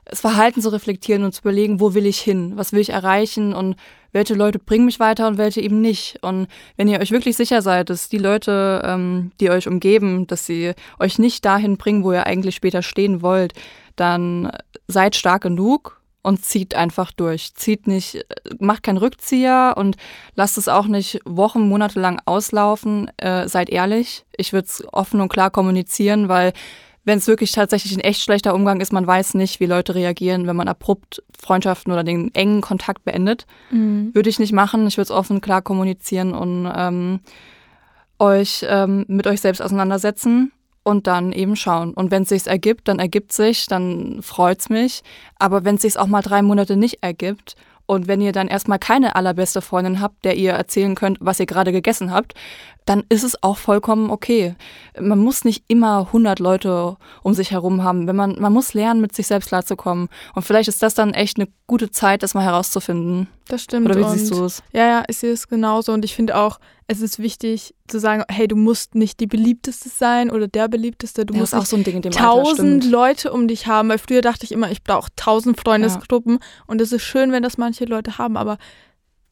[0.05, 3.53] das Verhalten zu reflektieren und zu überlegen, wo will ich hin, was will ich erreichen
[3.53, 3.75] und
[4.11, 6.19] welche Leute bringen mich weiter und welche eben nicht.
[6.21, 10.45] Und wenn ihr euch wirklich sicher seid, dass die Leute, ähm, die euch umgeben, dass
[10.45, 13.53] sie euch nicht dahin bringen, wo ihr eigentlich später stehen wollt,
[13.95, 14.51] dann
[14.87, 17.53] seid stark genug und zieht einfach durch.
[17.53, 18.25] Zieht nicht,
[18.59, 19.95] macht keinen Rückzieher und
[20.33, 23.11] lasst es auch nicht Wochen, Monate lang auslaufen.
[23.17, 24.25] Äh, seid ehrlich.
[24.35, 26.53] Ich würde es offen und klar kommunizieren, weil
[27.03, 30.47] wenn es wirklich tatsächlich ein echt schlechter Umgang ist, man weiß nicht, wie Leute reagieren,
[30.47, 33.45] wenn man abrupt Freundschaften oder den engen Kontakt beendet.
[33.69, 34.09] Mhm.
[34.15, 34.87] Würde ich nicht machen.
[34.87, 37.19] Ich würde es offen klar kommunizieren und ähm,
[38.17, 40.51] euch ähm, mit euch selbst auseinandersetzen
[40.85, 41.93] und dann eben schauen.
[41.93, 45.01] Und wenn es sich ergibt, dann ergibt sich, dann freut's mich.
[45.39, 47.55] Aber wenn es sich auch mal drei Monate nicht ergibt
[47.87, 51.47] und wenn ihr dann erstmal keine allerbeste Freundin habt, der ihr erzählen könnt, was ihr
[51.47, 52.35] gerade gegessen habt,
[52.85, 54.55] dann ist es auch vollkommen okay.
[54.99, 58.07] Man muss nicht immer 100 Leute um sich herum haben.
[58.07, 60.07] Wenn man, man muss lernen, mit sich selbst klarzukommen.
[60.35, 63.27] Und vielleicht ist das dann echt eine gute Zeit, das mal herauszufinden.
[63.47, 63.89] Das stimmt.
[63.89, 64.61] Oder wie siehst du es?
[64.71, 65.93] Ja, ja, ich sehe es genauso.
[65.93, 69.89] Und ich finde auch, es ist wichtig zu sagen, hey, du musst nicht die beliebteste
[69.89, 71.25] sein oder der beliebteste.
[71.25, 73.89] Du ja, musst auch so ein Ding in dem tausend Leute um dich haben.
[73.89, 76.33] Weil früher dachte ich immer, ich brauche tausend Freundesgruppen.
[76.33, 76.47] Ja.
[76.67, 78.37] Und es ist schön, wenn das manche Leute haben.
[78.37, 78.59] Aber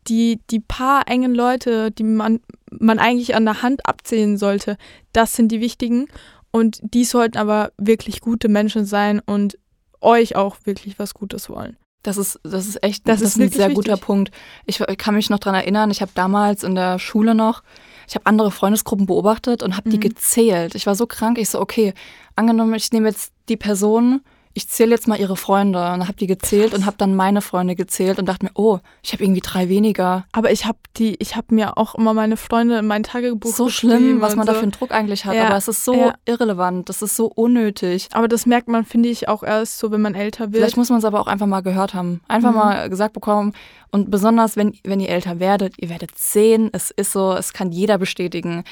[0.07, 2.39] die, die paar engen Leute, die man,
[2.79, 4.77] man eigentlich an der Hand abzählen sollte,
[5.11, 6.07] das sind die wichtigen.
[6.51, 9.57] Und die sollten aber wirklich gute Menschen sein und
[10.01, 11.77] euch auch wirklich was Gutes wollen.
[12.03, 13.75] Das ist, das ist echt das, das ist ein sehr wichtig.
[13.75, 14.31] guter Punkt.
[14.65, 17.63] Ich, ich, kann mich noch daran erinnern, ich habe damals in der Schule noch,
[18.07, 19.93] ich habe andere Freundesgruppen beobachtet und habe mhm.
[19.93, 20.75] die gezählt.
[20.75, 21.93] Ich war so krank, ich so, okay,
[22.35, 24.21] angenommen, ich nehme jetzt die Person,
[24.55, 26.79] ich zähle jetzt mal ihre Freunde und habe die gezählt Krass.
[26.79, 30.25] und habe dann meine Freunde gezählt und dachte mir, oh, ich habe irgendwie drei weniger.
[30.31, 33.69] Aber ich habe die, ich habe mir auch immer meine Freunde in mein Tagebuch So
[33.69, 34.53] schlimm, was man so.
[34.53, 35.47] da für einen Druck eigentlich hat, ja.
[35.47, 36.13] aber es ist so ja.
[36.25, 38.09] irrelevant, das ist so unnötig.
[38.13, 40.61] Aber das merkt man, finde ich, auch erst so, wenn man älter wird.
[40.61, 42.57] Vielleicht muss man es aber auch einfach mal gehört haben, einfach mhm.
[42.57, 43.53] mal gesagt bekommen
[43.91, 47.71] und besonders, wenn, wenn ihr älter werdet, ihr werdet sehen, es ist so, es kann
[47.71, 48.63] jeder bestätigen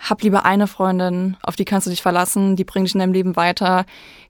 [0.00, 3.12] hab lieber eine Freundin, auf die kannst du dich verlassen, die bringt dich in deinem
[3.12, 3.84] Leben weiter,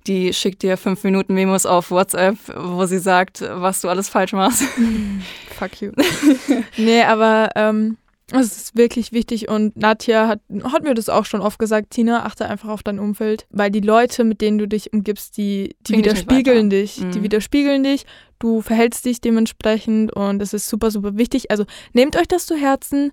[0.06, 4.32] die schickt dir fünf Minuten Memos auf WhatsApp, wo sie sagt, was du alles falsch
[4.32, 4.64] machst.
[5.58, 5.92] Fuck you.
[6.76, 7.96] nee, aber ähm,
[8.32, 12.24] es ist wirklich wichtig und Nadja hat, hat mir das auch schon oft gesagt, Tina,
[12.24, 15.98] achte einfach auf dein Umfeld, weil die Leute, mit denen du dich umgibst, die, die
[15.98, 17.12] widerspiegeln dich, mhm.
[17.12, 18.06] die widerspiegeln dich,
[18.38, 21.50] du verhältst dich dementsprechend und es ist super, super wichtig.
[21.50, 23.12] Also nehmt euch das zu Herzen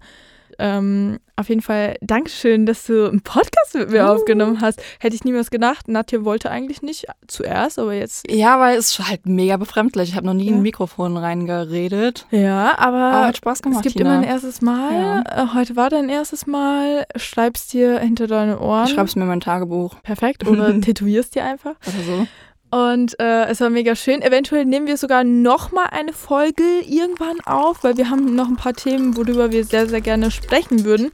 [0.60, 4.10] ähm, auf jeden Fall Dankeschön, dass du einen Podcast mit mir uh.
[4.10, 4.82] aufgenommen hast.
[5.00, 5.88] Hätte ich niemals gedacht.
[5.88, 8.30] Nadja wollte eigentlich nicht zuerst, aber jetzt.
[8.30, 10.10] Ja, weil es ist halt mega befremdlich.
[10.10, 10.52] Ich habe noch nie ja.
[10.52, 12.26] in ein Mikrofon reingeredet.
[12.32, 13.86] Ja, aber, aber hat Spaß gemacht.
[13.86, 14.16] Es gibt Tina.
[14.16, 14.94] immer ein erstes Mal.
[14.94, 15.44] Ja.
[15.44, 17.06] Äh, heute war dein erstes Mal.
[17.16, 18.86] Schreibst dir hinter deine Ohren.
[18.86, 20.02] Ich schreib's mir in mein Tagebuch.
[20.02, 20.48] Perfekt.
[20.48, 21.76] Oder tätowierst dir einfach.
[21.86, 22.28] Oder so.
[22.70, 24.22] Und äh, es war mega schön.
[24.22, 28.58] Eventuell nehmen wir sogar noch mal eine Folge irgendwann auf, weil wir haben noch ein
[28.58, 31.12] paar Themen, worüber wir sehr, sehr gerne sprechen würden.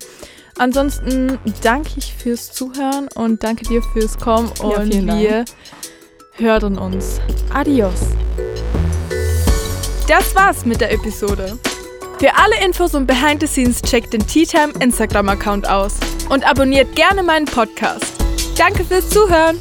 [0.57, 5.45] Ansonsten danke ich fürs Zuhören und danke dir fürs Kommen und ja, wir
[6.33, 7.19] hören uns.
[7.51, 8.01] Adios.
[10.07, 11.57] Das war's mit der Episode.
[12.19, 15.95] Für alle Infos und Behind the Scenes checkt den Tea Time Instagram Account aus
[16.29, 18.13] und abonniert gerne meinen Podcast.
[18.57, 19.57] Danke fürs Zuhören.